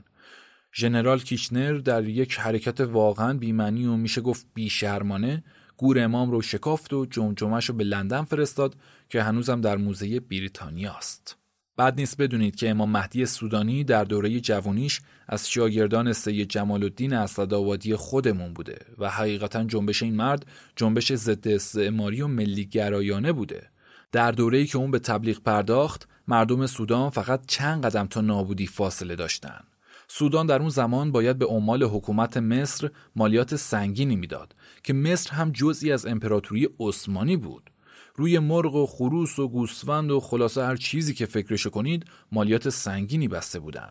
[0.75, 5.45] ژنرال کیچنر در یک حرکت واقعا بیمنی و میشه گفت بیشرمانه
[5.77, 8.77] گور امام رو شکافت و جمجمش رو به لندن فرستاد
[9.09, 11.37] که هنوزم در موزه بریتانیا است.
[11.77, 17.13] بعد نیست بدونید که امام مهدی سودانی در دوره جوانیش از شاگردان سید جمال الدین
[17.13, 20.47] اسدآبادی خودمون بوده و حقیقتا جنبش این مرد
[20.77, 23.71] جنبش ضد استعماری و ملی گرایانه بوده.
[24.13, 29.17] در دوره‌ای که اون به تبلیغ پرداخت، مردم سودان فقط چند قدم تا نابودی فاصله
[29.17, 29.61] داشتن.
[30.09, 34.55] سودان در اون زمان باید به عمال حکومت مصر مالیات سنگینی می‌داد
[34.87, 37.71] که مصر هم جزئی از امپراتوری عثمانی بود.
[38.15, 43.29] روی مرغ و خروس و گوسفند و خلاصه هر چیزی که فکرشو کنید مالیات سنگینی
[43.29, 43.91] بسته بودن.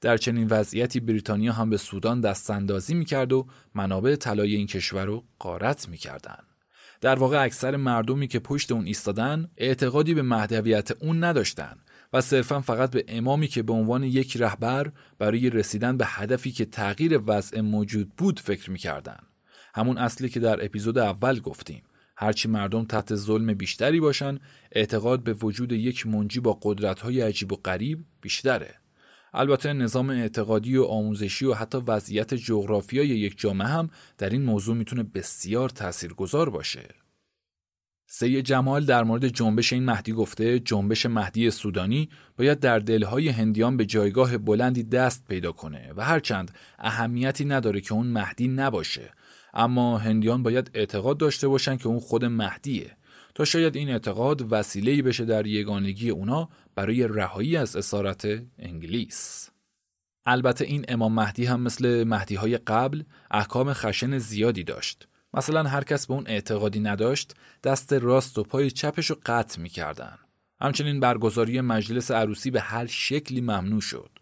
[0.00, 5.24] در چنین وضعیتی بریتانیا هم به سودان دستاندازی می‌کرد و منابع طلای این کشور رو
[5.40, 6.38] غارت می‌کردن.
[7.00, 11.76] در واقع اکثر مردمی که پشت اون ایستادن اعتقادی به مهدویت اون نداشتن
[12.12, 16.64] و صرفا فقط به امامی که به عنوان یک رهبر برای رسیدن به هدفی که
[16.64, 19.18] تغییر وضع موجود بود فکر می‌کردن.
[19.74, 21.82] همون اصلی که در اپیزود اول گفتیم.
[22.16, 24.38] هرچی مردم تحت ظلم بیشتری باشن
[24.72, 28.74] اعتقاد به وجود یک منجی با قدرت‌های عجیب و غریب بیشتره.
[29.32, 34.76] البته نظام اعتقادی و آموزشی و حتی وضعیت جغرافیای یک جامعه هم در این موضوع
[34.76, 36.88] می‌تونه بسیار تاثیرگذار باشه.
[38.06, 43.76] سید جمال در مورد جنبش این مهدی گفته جنبش مهدی سودانی باید در دلهای هندیان
[43.76, 49.10] به جایگاه بلندی دست پیدا کنه و هرچند اهمیتی نداره که اون مهدی نباشه
[49.54, 52.96] اما هندیان باید اعتقاد داشته باشن که اون خود مهدیه
[53.34, 58.28] تا شاید این اعتقاد وسیله‌ای بشه در یگانگی اونا برای رهایی از اسارت
[58.58, 59.50] انگلیس.
[60.26, 65.08] البته این امام مهدی هم مثل مهدی های قبل احکام خشن زیادی داشت.
[65.34, 67.34] مثلا هر کس به اون اعتقادی نداشت
[67.64, 70.18] دست راست و پای چپش رو قطع می‌کردن.
[70.60, 74.13] همچنین برگزاری مجلس عروسی به هر شکلی ممنوع شد.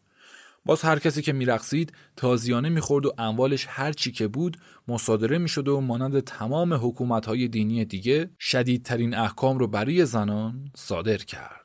[0.65, 4.57] باز هر کسی که میرقصید تازیانه می‌خورد و اموالش هر چی که بود
[4.89, 11.63] مصادره می‌شد و مانند تمام حکومتهای دینی دیگه شدیدترین احکام رو برای زنان صادر کرد.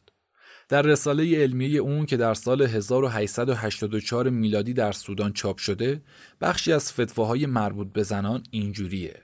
[0.69, 6.01] در رساله علمیه اون که در سال 1884 میلادی در سودان چاپ شده
[6.41, 9.23] بخشی از فتواهای مربوط به زنان اینجوریه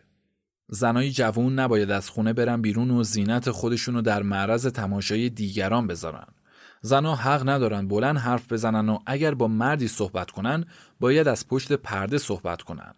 [0.67, 6.27] زنای جوون نباید از خونه برن بیرون و زینت خودشونو در معرض تماشای دیگران بذارن
[6.85, 10.65] زنها حق ندارن بلند حرف بزنن و اگر با مردی صحبت کنن
[10.99, 12.93] باید از پشت پرده صحبت کنن.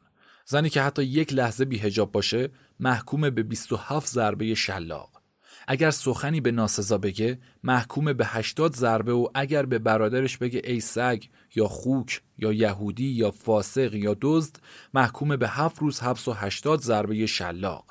[0.46, 5.22] زنی که حتی یک لحظه بیهجاب باشه محکوم به 27 ضربه شلاق.
[5.68, 10.80] اگر سخنی به ناسزا بگه محکوم به 80 ضربه و اگر به برادرش بگه ای
[10.80, 11.24] سگ
[11.56, 14.60] یا خوک یا یهودی یا فاسق یا دزد
[14.94, 17.86] محکوم به 7 روز حبس و 80 ضربه شلاق.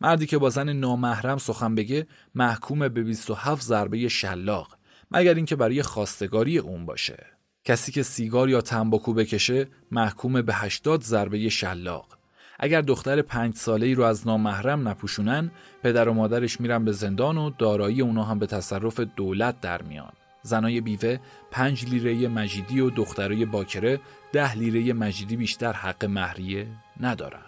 [0.00, 4.75] مردی که با زن نامحرم سخن بگه محکوم به 27 ضربه شلاق.
[5.10, 7.26] مگر اینکه برای خواستگاری اون باشه.
[7.64, 12.18] کسی که سیگار یا تنباکو بکشه محکوم به 80 ضربه شلاق.
[12.58, 15.50] اگر دختر پنج ساله ای رو از نامحرم نپوشونن
[15.82, 20.12] پدر و مادرش میرن به زندان و دارایی اونا هم به تصرف دولت در میان.
[20.42, 21.18] زنای بیوه
[21.50, 24.00] پنج لیره مجیدی و دخترای باکره
[24.32, 26.66] ده لیره مجیدی بیشتر حق مهریه
[27.00, 27.46] ندارن.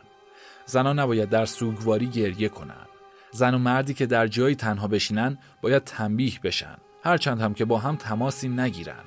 [0.67, 2.87] زنان نباید در سوگواری گریه کنن.
[3.31, 6.77] زن و مردی که در جایی تنها بشینن باید تنبیه بشن.
[7.03, 9.05] هرچند هم که با هم تماسی نگیرن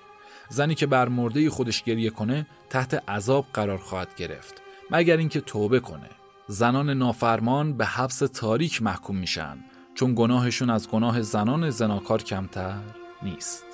[0.49, 4.61] زنی که بر مرده خودش گریه کنه تحت عذاب قرار خواهد گرفت.
[4.91, 6.09] مگر اینکه توبه کنه.
[6.47, 9.57] زنان نافرمان به حبس تاریک محکوم میشن.
[9.95, 12.79] چون گناهشون از گناه زنان زناکار کمتر
[13.23, 13.70] نیست.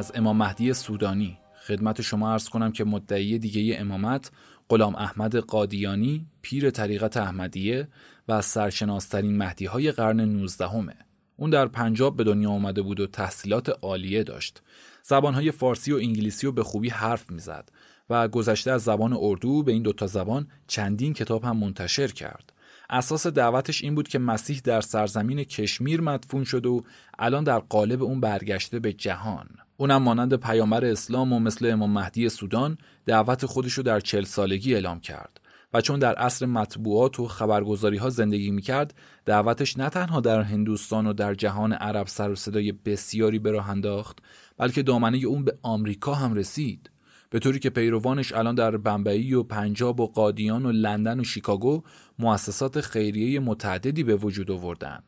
[0.00, 4.30] از امام مهدی سودانی خدمت شما عرض کنم که مدعی دیگه امامت
[4.68, 7.88] غلام احمد قادیانی پیر طریقت احمدیه
[8.28, 10.96] و از سرشناسترین مهدی های قرن 19 همه.
[11.36, 14.62] اون در پنجاب به دنیا آمده بود و تحصیلات عالیه داشت.
[15.02, 17.68] زبانهای فارسی و انگلیسی رو به خوبی حرف می‌زد
[18.10, 22.52] و گذشته از زبان اردو به این دوتا زبان چندین کتاب هم منتشر کرد.
[22.90, 26.84] اساس دعوتش این بود که مسیح در سرزمین کشمیر مدفون شد و
[27.18, 29.48] الان در قالب اون برگشته به جهان.
[29.80, 34.74] اونم مانند پیامبر اسلام و مثل امام مهدی سودان دعوت خودش رو در چل سالگی
[34.74, 35.40] اعلام کرد
[35.74, 41.06] و چون در عصر مطبوعات و خبرگزاری ها زندگی می‌کرد دعوتش نه تنها در هندوستان
[41.06, 44.18] و در جهان عرب سر و صدای بسیاری به راه انداخت
[44.58, 46.90] بلکه دامنه اون به آمریکا هم رسید.
[47.30, 51.82] به طوری که پیروانش الان در بمبئی و پنجاب و قادیان و لندن و شیکاگو
[52.18, 55.02] مؤسسات خیریه متعددی به وجود آوردن.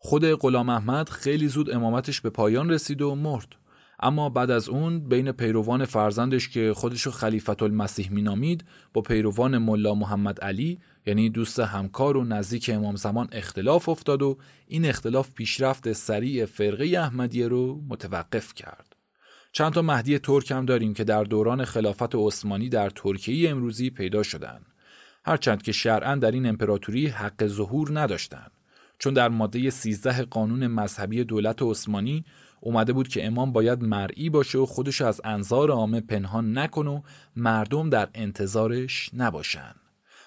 [0.00, 3.57] خود غلام احمد خیلی زود امامتش به پایان رسید و مرد.
[4.00, 9.94] اما بعد از اون بین پیروان فرزندش که خودشو خلیفت المسیح مینامید با پیروان ملا
[9.94, 15.92] محمد علی یعنی دوست همکار و نزدیک امام زمان اختلاف افتاد و این اختلاف پیشرفت
[15.92, 18.96] سریع فرقه احمدیه رو متوقف کرد.
[19.52, 24.22] چند تا مهدی ترک هم داریم که در دوران خلافت عثمانی در ترکیه امروزی پیدا
[24.22, 24.60] شدن.
[25.24, 28.50] هرچند که شرعا در این امپراتوری حق ظهور نداشتند.
[28.98, 32.24] چون در ماده 13 قانون مذهبی دولت عثمانی
[32.60, 37.00] اومده بود که امام باید مرئی باشه و خودش از انظار عامه پنهان نکنه و
[37.36, 39.74] مردم در انتظارش نباشن.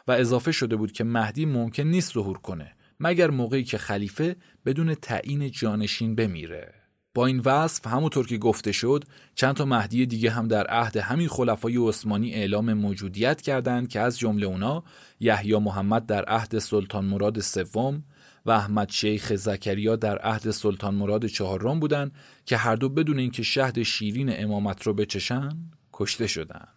[0.07, 4.95] و اضافه شده بود که مهدی ممکن نیست ظهور کنه مگر موقعی که خلیفه بدون
[4.95, 6.73] تعیین جانشین بمیره.
[7.13, 9.03] با این وصف همونطور که گفته شد
[9.35, 14.19] چند تا مهدی دیگه هم در عهد همین خلفای عثمانی اعلام موجودیت کردند که از
[14.19, 14.83] جمله اونا
[15.19, 18.03] یحیی محمد در عهد سلطان مراد سوم
[18.45, 22.11] و احمد شیخ زکریا در عهد سلطان مراد چهارم بودند
[22.45, 25.49] که هر دو بدون اینکه شهد شیرین امامت رو بچشن
[25.93, 26.67] کشته شدند.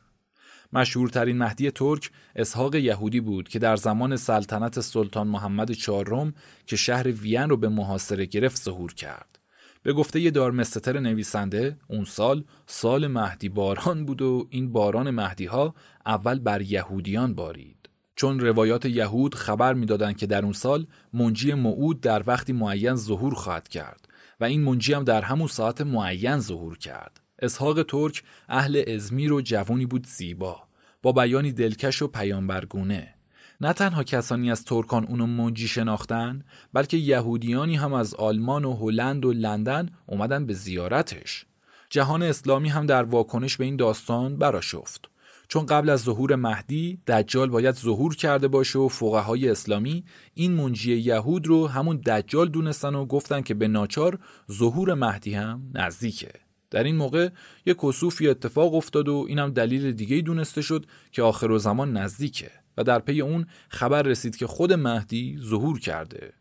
[0.72, 6.34] مشهورترین مهدی ترک اسحاق یهودی بود که در زمان سلطنت سلطان محمد چهارم
[6.66, 9.38] که شهر وین رو به محاصره گرفت ظهور کرد.
[9.82, 15.46] به گفته یه دارمستتر نویسنده اون سال سال مهدی باران بود و این باران مهدی
[15.46, 15.74] ها
[16.06, 17.83] اول بر یهودیان بارید.
[18.16, 23.34] چون روایات یهود خبر می‌دادند که در اون سال منجی موعود در وقتی معین ظهور
[23.34, 24.08] خواهد کرد
[24.40, 27.20] و این منجی هم در همون ساعت معین ظهور کرد.
[27.38, 30.62] اسحاق ترک اهل ازمیر و جوانی بود زیبا
[31.02, 33.14] با بیانی دلکش و پیامبرگونه.
[33.60, 39.24] نه تنها کسانی از ترکان اونو منجی شناختن بلکه یهودیانی هم از آلمان و هلند
[39.24, 41.46] و لندن اومدن به زیارتش.
[41.90, 45.10] جهان اسلامی هم در واکنش به این داستان براشفت.
[45.48, 50.96] چون قبل از ظهور مهدی دجال باید ظهور کرده باشه و فقهای اسلامی این منجی
[50.96, 54.18] یهود رو همون دجال دونستن و گفتن که به ناچار
[54.52, 56.30] ظهور مهدی هم نزدیکه.
[56.70, 57.28] در این موقع
[57.66, 62.50] یک کسوفی اتفاق افتاد و اینم دلیل دیگه دونسته شد که آخر و زمان نزدیکه
[62.76, 66.32] و در پی اون خبر رسید که خود مهدی ظهور کرده.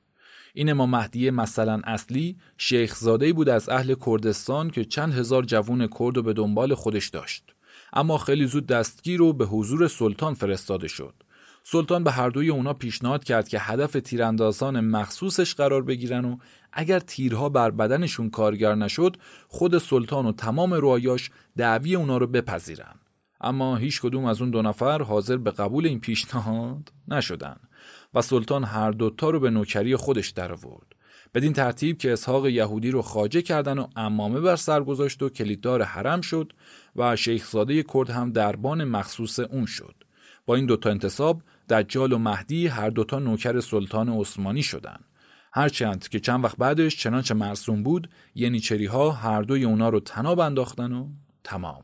[0.54, 5.88] این امام مهدی مثلا اصلی شیخ زاده بود از اهل کردستان که چند هزار جوون
[6.00, 7.54] کرد و به دنبال خودش داشت.
[7.94, 11.14] اما خیلی زود دستگیر و به حضور سلطان فرستاده شد.
[11.64, 16.38] سلطان به هر دوی اونا پیشنهاد کرد که هدف تیراندازان مخصوصش قرار بگیرن و
[16.74, 19.18] اگر تیرها بر بدنشون کارگر نشد
[19.48, 22.96] خود سلطان و تمام روایاش دعوی اونا رو بپذیرن.
[23.42, 27.56] اما هیچ کدوم از اون دو نفر حاضر به قبول این پیشنهاد نشدن
[28.14, 30.96] و سلطان هر دوتا رو به نوکری خودش درآورد.
[31.34, 35.82] بدین ترتیب که اسحاق یهودی رو خاجه کردن و امامه بر سر گذاشت و کلیددار
[35.82, 36.54] حرم شد
[36.96, 39.96] و شیخزاده کرد هم دربان مخصوص اون شد.
[40.46, 45.06] با این دوتا انتصاب دجال و مهدی هر دوتا نوکر سلطان عثمانی شدند
[45.54, 50.40] هرچند که چند وقت بعدش چنانچه مرسوم بود ینیچری ها هر دوی اونا رو تناب
[50.40, 51.08] انداختن و
[51.44, 51.84] تمام.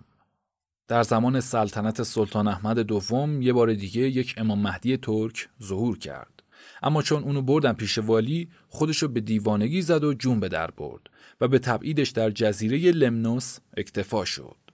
[0.87, 6.43] در زمان سلطنت سلطان احمد دوم یه بار دیگه یک امام مهدی ترک ظهور کرد.
[6.83, 11.01] اما چون اونو بردن پیش والی خودشو به دیوانگی زد و جون به در برد
[11.41, 14.68] و به تبعیدش در جزیره لمنوس اکتفا شد.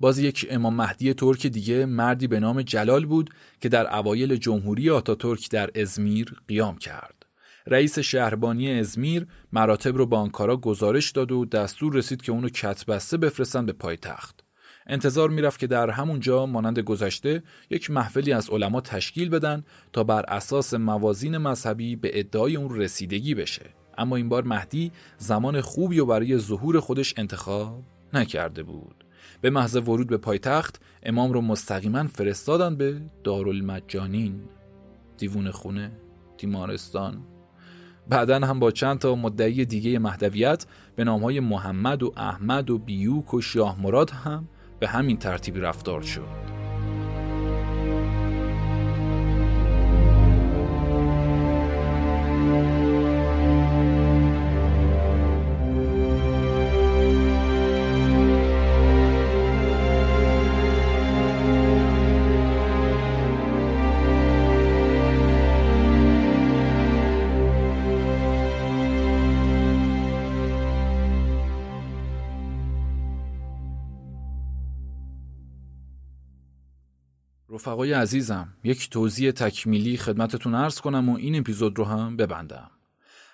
[0.00, 3.30] باز یک امام مهدی ترک دیگه مردی به نام جلال بود
[3.60, 7.26] که در اوایل جمهوری آتاتورک در ازمیر قیام کرد
[7.70, 13.16] رئیس شهربانی ازمیر مراتب رو با آنکارا گزارش داد و دستور رسید که اونو کتبسته
[13.16, 14.44] بفرستن به پایتخت.
[14.86, 20.24] انتظار می‌رفت که در همونجا مانند گذشته یک محفلی از علما تشکیل بدن تا بر
[20.28, 23.74] اساس موازین مذهبی به ادعای اون رسیدگی بشه.
[23.98, 27.82] اما این بار مهدی زمان خوبی و برای ظهور خودش انتخاب
[28.12, 29.04] نکرده بود.
[29.40, 34.40] به محض ورود به پایتخت امام رو مستقیما فرستادن به دارالمجانین.
[35.16, 35.92] دیوون خونه
[36.36, 37.18] تیمارستان.
[38.08, 40.66] بعدا هم با چند تا مدعی دیگه مهدویت
[40.96, 44.48] به نامهای محمد و احمد و بیوک و شاه مراد هم
[44.80, 46.57] به همین ترتیب رفتار شد.
[77.58, 82.70] رفقای عزیزم یک توضیح تکمیلی خدمتتون عرض کنم و این اپیزود رو هم ببندم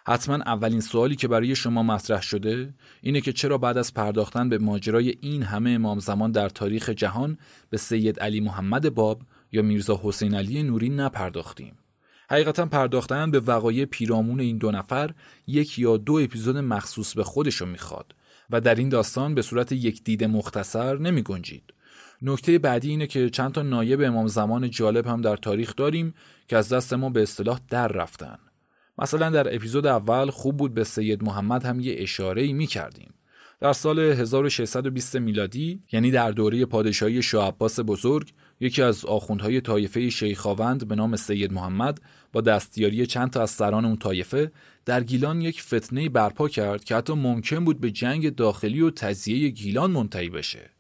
[0.07, 4.59] حتما اولین سوالی که برای شما مطرح شده اینه که چرا بعد از پرداختن به
[4.59, 7.39] ماجرای این همه امام زمان در تاریخ جهان
[7.71, 9.23] به سید علی محمد باب
[9.53, 11.77] یا میرزا حسین علی نوری نپرداختیم
[12.31, 15.11] حقیقتا پرداختن به وقایع پیرامون این دو نفر
[15.47, 18.15] یک یا دو اپیزود مخصوص به خودشو می‌خواد
[18.51, 21.74] و در این داستان به صورت یک دید مختصر نمی گنجید.
[22.23, 26.15] نکته بعدی اینه که چند تا نایب امام زمان جالب هم در تاریخ داریم
[26.49, 28.39] که از دست ما به اصطلاح در رفتن.
[28.99, 33.15] مثلا در اپیزود اول خوب بود به سید محمد هم یه اشاره ای می کردیم.
[33.61, 40.89] در سال 1620 میلادی یعنی در دوره پادشاهی شاه بزرگ یکی از آخوندهای طایفه شیخاوند
[40.89, 42.01] به نام سید محمد
[42.33, 44.53] با دستیاری چند تا از سران اون طایفه
[44.85, 49.49] در گیلان یک فتنه برپا کرد که حتی ممکن بود به جنگ داخلی و تزیه
[49.49, 50.74] گیلان منتهی بشه.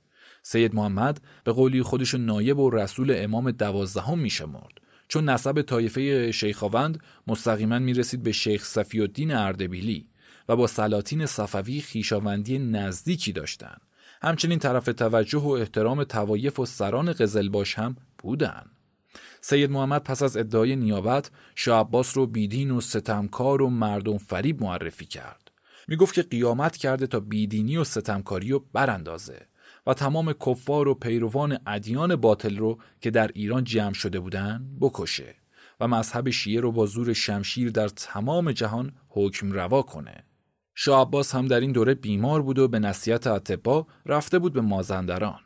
[0.47, 7.03] سید محمد به قولی خودش نایب و رسول امام دوازدهم میشمرد چون نسب طایفه شیخاوند
[7.27, 10.09] مستقیما می‌رسید به شیخ صفی الدین اردبیلی
[10.49, 13.81] و با سلاطین صفوی خیشاوندی نزدیکی داشتند.
[14.23, 18.71] همچنین طرف توجه و احترام توایف و سران قزلباش هم بودند.
[19.41, 24.63] سید محمد پس از ادعای نیابت شاه عباس رو بیدین و ستمکار و مردم فریب
[24.63, 25.51] معرفی کرد.
[25.89, 29.47] می گفت که قیامت کرده تا بیدینی و ستمکاری رو براندازه
[29.87, 35.35] و تمام کفار و پیروان ادیان باطل رو که در ایران جمع شده بودن بکشه
[35.81, 40.25] و مذهب شیعه رو با زور شمشیر در تمام جهان حکم روا کنه.
[40.75, 44.61] شاه عباس هم در این دوره بیمار بود و به نصیحت اتبا رفته بود به
[44.61, 45.41] مازندران.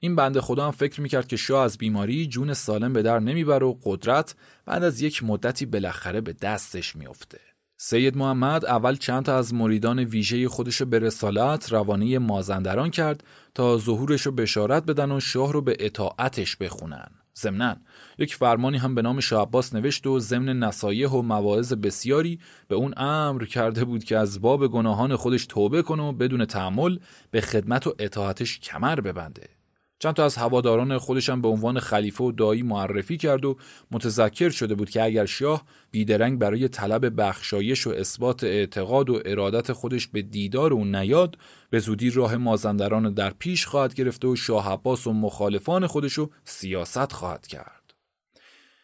[0.00, 3.66] این بنده خدا هم فکر می‌کرد که شاه از بیماری جون سالم به در نمی‌بره
[3.66, 4.34] و قدرت
[4.64, 7.40] بعد از یک مدتی بالاخره به دستش میافته.
[7.82, 13.24] سید محمد اول چند تا از مریدان ویژه خودش به رسالت روانه مازندران کرد
[13.54, 17.06] تا ظهورش رو بشارت بدن و شاه رو به اطاعتش بخونن.
[17.36, 17.76] ضمنا
[18.18, 22.74] یک فرمانی هم به نام شاه عباس نوشت و ضمن نصایح و مواعظ بسیاری به
[22.74, 26.98] اون امر کرده بود که از باب گناهان خودش توبه کنه و بدون تحمل
[27.30, 29.59] به خدمت و اطاعتش کمر ببنده.
[30.02, 33.56] چند تا از هواداران خودشم به عنوان خلیفه و دایی معرفی کرد و
[33.90, 39.72] متذکر شده بود که اگر شاه بیدرنگ برای طلب بخشایش و اثبات اعتقاد و ارادت
[39.72, 41.38] خودش به دیدار او نیاد
[41.70, 46.30] به زودی راه مازندران در پیش خواهد گرفته و شاه عباس و مخالفان خودش رو
[46.44, 47.94] سیاست خواهد کرد.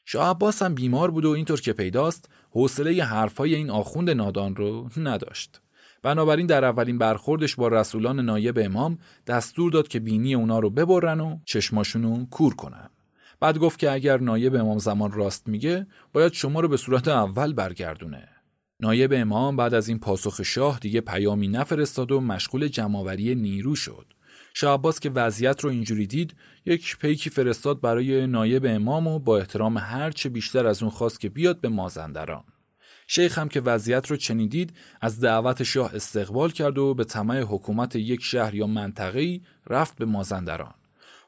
[0.05, 4.89] شاه عباس هم بیمار بود و اینطور که پیداست حوصله حرفای این آخوند نادان رو
[4.97, 5.61] نداشت.
[6.07, 11.21] بنابراین در اولین برخوردش با رسولان نایب امام دستور داد که بینی اونا رو ببرن
[11.21, 12.91] و چشماشونو کور کنن.
[13.41, 17.53] بعد گفت که اگر نایب امام زمان راست میگه باید شما رو به صورت اول
[17.53, 18.29] برگردونه.
[18.81, 24.07] نایب امام بعد از این پاسخ شاه دیگه پیامی نفرستاد و مشغول جمعآوری نیرو شد.
[24.55, 26.35] شاه عباس که وضعیت رو اینجوری دید
[26.67, 31.29] یک پیکی فرستاد برای نایب امام و با احترام هرچه بیشتر از اون خواست که
[31.29, 32.45] بیاد به مازندران.
[33.07, 37.97] شیخ هم که وضعیت رو چنیدید از دعوت شاه استقبال کرد و به طمع حکومت
[37.97, 40.75] یک شهر یا منطقه‌ای رفت به مازندران.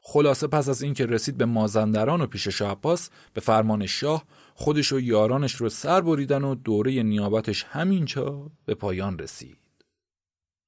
[0.01, 4.23] خلاصه پس از اینکه رسید به مازندران و پیش شاه عباس به فرمان شاه
[4.53, 9.57] خودش و یارانش رو سر بریدن و دوره نیابتش همینجا به پایان رسید.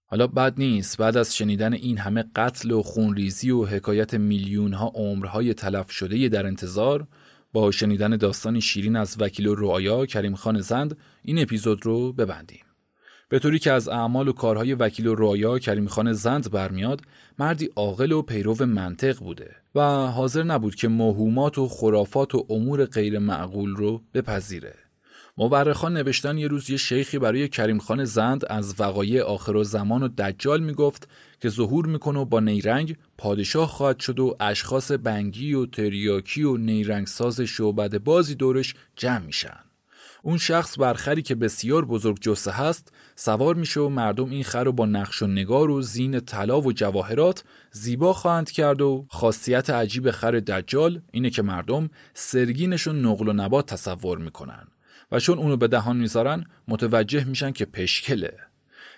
[0.05, 4.91] حالا بد نیست بعد از شنیدن این همه قتل و خونریزی و حکایت میلیون ها
[4.95, 7.07] عمرهای تلف شده در انتظار
[7.53, 12.65] با شنیدن داستانی شیرین از وکیل و رعایا کریم خان زند این اپیزود رو ببندیم.
[13.29, 17.01] به طوری که از اعمال و کارهای وکیل و رعایا کریم خان زند برمیاد
[17.39, 22.85] مردی عاقل و پیرو منطق بوده و حاضر نبود که موهومات و خرافات و امور
[22.85, 24.75] غیر معقول رو بپذیره.
[25.37, 30.03] مورخان نوشتن یه روز یه شیخی برای کریم خان زند از وقایع آخر و زمان
[30.03, 31.09] و دجال می‌گفت
[31.41, 36.57] که ظهور می‌کنه و با نیرنگ پادشاه خواهد شد و اشخاص بنگی و تریاکی و
[36.57, 39.59] نیرنگ ساز شعبد بازی دورش جمع میشن.
[40.23, 44.71] اون شخص برخری که بسیار بزرگ جسه هست سوار میشه و مردم این خر رو
[44.71, 50.11] با نقش و نگار و زین طلا و جواهرات زیبا خواهند کرد و خاصیت عجیب
[50.11, 54.67] خر دجال اینه که مردم سرگینش و نقل و نبات تصور می‌کنن
[55.11, 58.37] و چون اونو به دهان می‌ذارن متوجه میشن که پشکله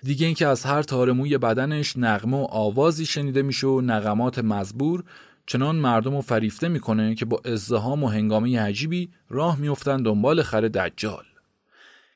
[0.03, 5.03] دیگه اینکه از هر تارموی بدنش نغمه و آوازی شنیده میشه و نغمات مزبور
[5.45, 10.61] چنان مردم رو فریفته می‌کنه که با ازدهام و هنگامه عجیبی راه میفتن دنبال خر
[10.61, 11.23] دجال.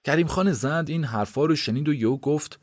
[0.03, 2.60] کریم خان زند این حرفا رو شنید و یو گفت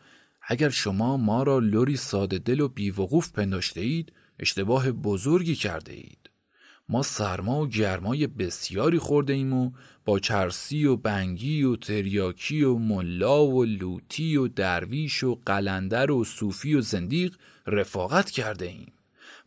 [0.49, 6.31] اگر شما ما را لوری ساده دل و بیوقوف پنداشته اید اشتباه بزرگی کرده اید
[6.89, 9.71] ما سرما و گرمای بسیاری خورده ایم و
[10.05, 16.25] با چرسی و بنگی و تریاکی و ملا و لوتی و درویش و قلندر و
[16.25, 17.37] صوفی و زندیق
[17.67, 18.93] رفاقت کرده ایم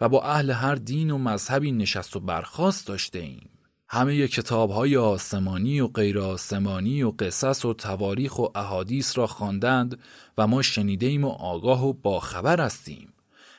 [0.02, 3.50] و با اهل هر دین و مذهبی نشست و برخواست داشته ایم.
[3.90, 10.00] همه کتاب های آسمانی و غیر آسمانی و قصص و تواریخ و احادیث را خواندند
[10.38, 13.14] و ما شنیده ایم و آگاه و باخبر هستیم.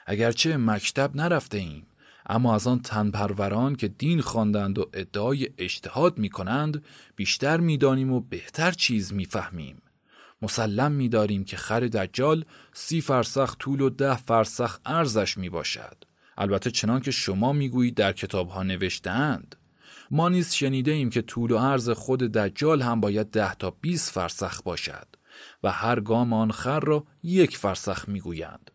[0.07, 1.87] اگرچه مکتب نرفته ایم
[2.29, 6.85] اما از آن تنپروران که دین خواندند و ادعای اجتهاد می کنند
[7.17, 9.83] بیشتر می‌دانیم و بهتر چیز می‌فهمیم.
[10.43, 16.05] مسلم میداریم که خر دجال سی فرسخ طول و ده فرسخ ارزش می باشد.
[16.39, 19.57] البته چنان که شما می‌گویید در کتاب ها نوشتهاند.
[20.11, 24.13] ما نیز شنیده ایم که طول و عرض خود دجال هم باید ده تا 20
[24.13, 25.07] فرسخ باشد
[25.63, 28.71] و هر گام آن خر را یک فرسخ می‌گویند.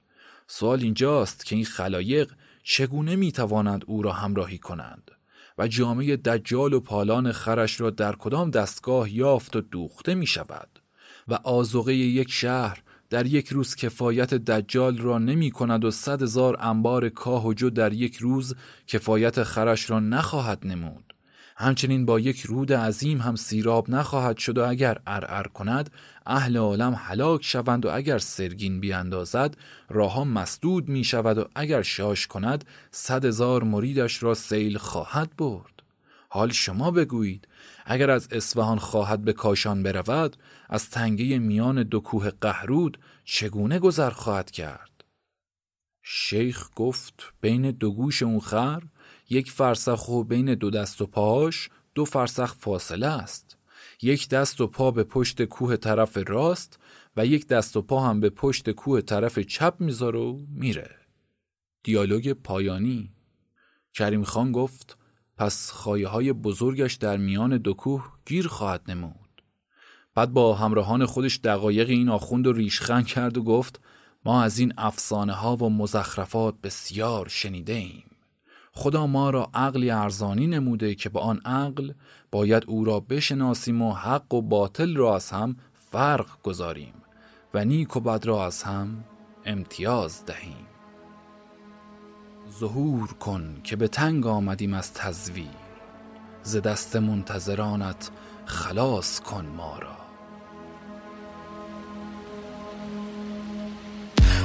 [0.48, 2.32] سوال اینجاست که این خلایق
[2.64, 5.12] چگونه می توانند او را همراهی کنند
[5.58, 10.80] و جامعه دجال و پالان خرش را در کدام دستگاه یافت و دوخته می شود
[11.28, 16.58] و آزوغه یک شهر در یک روز کفایت دجال را نمی کند و صد هزار
[16.60, 18.56] انبار کاه و جو در یک روز
[18.88, 21.13] کفایت خرش را نخواهد نمود.
[21.56, 25.90] همچنین با یک رود عظیم هم سیراب نخواهد شد و اگر ارعر کند
[26.26, 29.58] اهل عالم هلاک شوند و اگر سرگین بیاندازد
[29.90, 35.84] راهها مسدود می شود و اگر شاش کند صد هزار مریدش را سیل خواهد برد.
[36.30, 37.48] حال شما بگویید
[37.86, 40.38] اگر از اصفهان خواهد به کاشان برود
[40.70, 45.04] از تنگه میان دو کوه قهرود چگونه گذر خواهد کرد؟
[46.02, 48.84] شیخ گفت بین دو گوش اون خر؟
[49.34, 53.58] یک فرسخ و بین دو دست و پاش دو فرسخ فاصله است.
[54.02, 56.80] یک دست و پا به پشت کوه طرف راست
[57.18, 60.90] و یک دست و پا هم به پشت کوه طرف چپ می‌ذاره و میره.
[61.84, 63.12] دیالوگ پایانی.
[63.94, 64.98] کریم خان گفت
[65.38, 69.44] پس خایه های بزرگش در میان دو کوه گیر خواهد نمود.
[70.16, 73.80] بعد با همراهان خودش دقایق این آخوند و ریشخن کرد و گفت
[74.26, 78.13] ما از این افسانه ها و مزخرفات بسیار شنیده ایم.
[78.76, 81.94] خدا ما را عقلی ارزانی نموده که با آن عقل
[82.32, 85.56] باید او را بشناسیم و حق و باطل را از هم
[85.92, 86.94] فرق گذاریم
[87.54, 89.04] و نیک و بد را از هم
[89.46, 90.68] امتیاز دهیم.
[92.60, 95.48] ظهور کن که به تنگ آمدیم از تزویر
[96.44, 98.12] ز دست منتظرانت
[98.46, 100.03] خلاص کن ما را.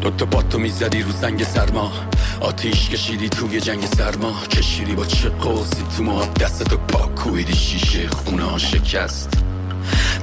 [0.02, 1.92] دوتا پاتو می‌زدی رو زنگ سرما.
[2.40, 4.34] آتیش کشیدی توی جنگ سرما.
[4.50, 9.30] کشیدی با چه قوسی تو ما دستتو پاکویدی شیشه خونه شکست.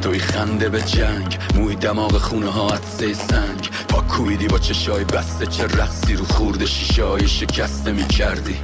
[0.01, 3.69] توی خنده به جنگ موی دماغ خونه ها عدسه سنگ.
[3.89, 8.57] پاکویدی با چشای بسته چه رقصی رو خورده شیشه های شکسته می‌کردی.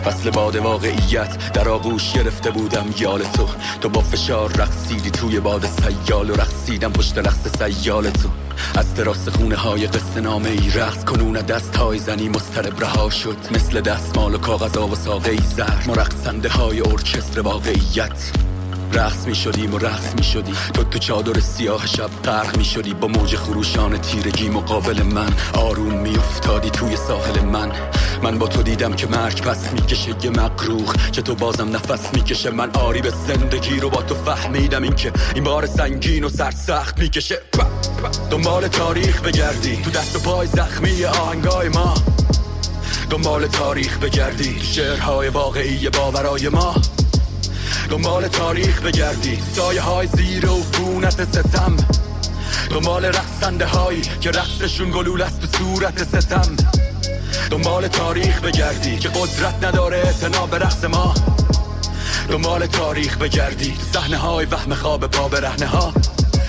[0.00, 3.46] فصل باد واقعیت در آغوش گرفته بودم یال تو.
[3.80, 8.28] تو با فشار رقصیدی توی باد سیال و رقصیدم پشت رقص سیال تو.
[8.74, 13.36] از تراس خونه های قصه نامه ای رقص کنون دست های زنی مسترب رها شد.
[13.50, 15.84] مثل دستمال و کاغذ و ساقه ای زهر.
[15.86, 18.49] ما رقصنده های ارکستر واقعیت.
[18.92, 20.52] رقص می شدیم و رقص می شدی.
[20.74, 22.94] تو تو چادر سیاه شب غرق می شدی.
[22.94, 27.72] با موج خروشان تیرگی مقابل من آروم می افتادی توی ساحل من.
[28.22, 32.50] من با تو دیدم که مرگ پس می‌کشه یه مقروخ که تو بازم نفس می‌کشه
[32.50, 34.82] من آری به زندگی رو با تو فهمیدم.
[34.82, 37.38] این که این بار سنگین و سرسخت می‌کشه
[38.30, 39.76] دنبال تاریخ بگردی.
[39.76, 41.94] تو دست و پای زخمی آهنگای ما.
[43.10, 44.60] دنبال تاریخ بگردی.
[44.62, 46.74] شعرهای واقعی باورای ما.
[47.90, 49.38] دنبال تاریخ بگردی.
[49.54, 51.76] سایه های زیر و فونت ستم.
[52.70, 56.56] دنبال رقصنده هایی که رقصشون گلول است تو صورت ستم.
[57.50, 61.14] دنبال تاریخ بگردی که قدرت نداره اعتنا به رقص ما.
[62.28, 65.92] دنبال تاریخ بگردی صحنه های وهم خواب پا برهنه ها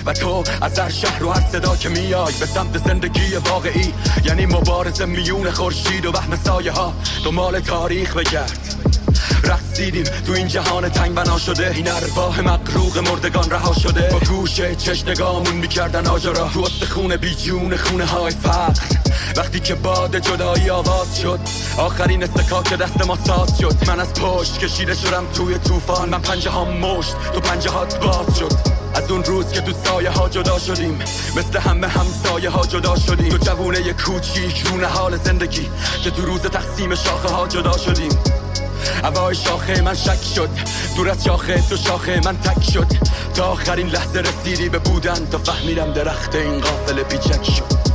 [0.06, 3.94] و تو از هر شهر و هر صدا که میای به سمت زندگی واقعی
[4.24, 6.94] یعنی مبارزه میون خورشید و وهم سایه ها
[7.24, 8.81] دنبال تاریخ بگرد.
[9.44, 11.70] رقصیدیم تو این جهان تنگ بنا شده.
[11.70, 14.08] این ارواح مقروق مردگان رها شده.
[14.12, 18.82] با گوشه چش نگامون می‌کردن آجارا تو خونه بی جون خونه های فقر.
[19.36, 21.40] وقتی که باد جدایی آواز شد
[21.76, 23.76] آخرین استکاک دست ما ساز شد.
[23.88, 26.08] من از پشت کشیده شدم توی طوفان.
[26.08, 28.52] من پنجه ها مشت تو پنجه هات باز شد.
[28.94, 30.98] از اون روز که تو سایه ها جدا شدیم.
[31.36, 33.28] مثل همه همسایه ها جدا شدیم.
[33.28, 35.68] تو جوونه کوچیک رونه حال زندگی.
[36.04, 38.10] که تو روز تقسیم شاخه ها جدا شدیم.
[39.04, 40.48] هوای شاخه من شک شد.
[40.96, 42.86] دور از شاخه تو شاخه من تک شد.
[43.34, 47.92] تا آخرین لحظه رسیدی به بودن تا فهمیدم درخت این قافل پیچک شد.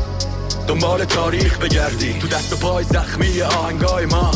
[0.67, 2.13] دنبال تاریخ بگردی.
[2.13, 4.31] تو دست و پای زخمی آهنگای ما.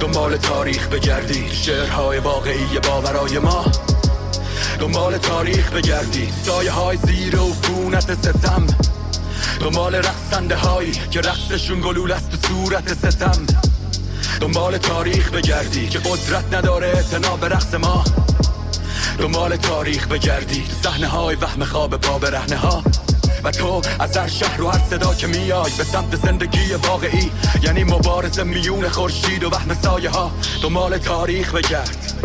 [0.00, 1.50] دنبال تاریخ بگردی.
[1.52, 3.64] شعرهای واقعی باورای ما.
[4.80, 6.32] دنبال تاریخ بگردی.
[6.44, 8.66] سایه های زیر و فونت ستم.
[9.60, 13.46] دنبال رقصنده هایی که رقصشون گلول است تو صورت ستم.
[14.40, 18.04] دنبال تاریخ بگردی که قدرت نداره اعتنا به رقص ما.
[19.18, 22.82] دنبال تاریخ بگردی صحنه های وهم خواب پا برهنه ها
[23.44, 27.30] و تو از هر شهر و هر صدا که میای به سمت زندگی واقعی
[27.62, 30.30] یعنی مبارزه میون خورشید و وهم سایه ها
[30.62, 32.19] دنبال تاریخ بگرد.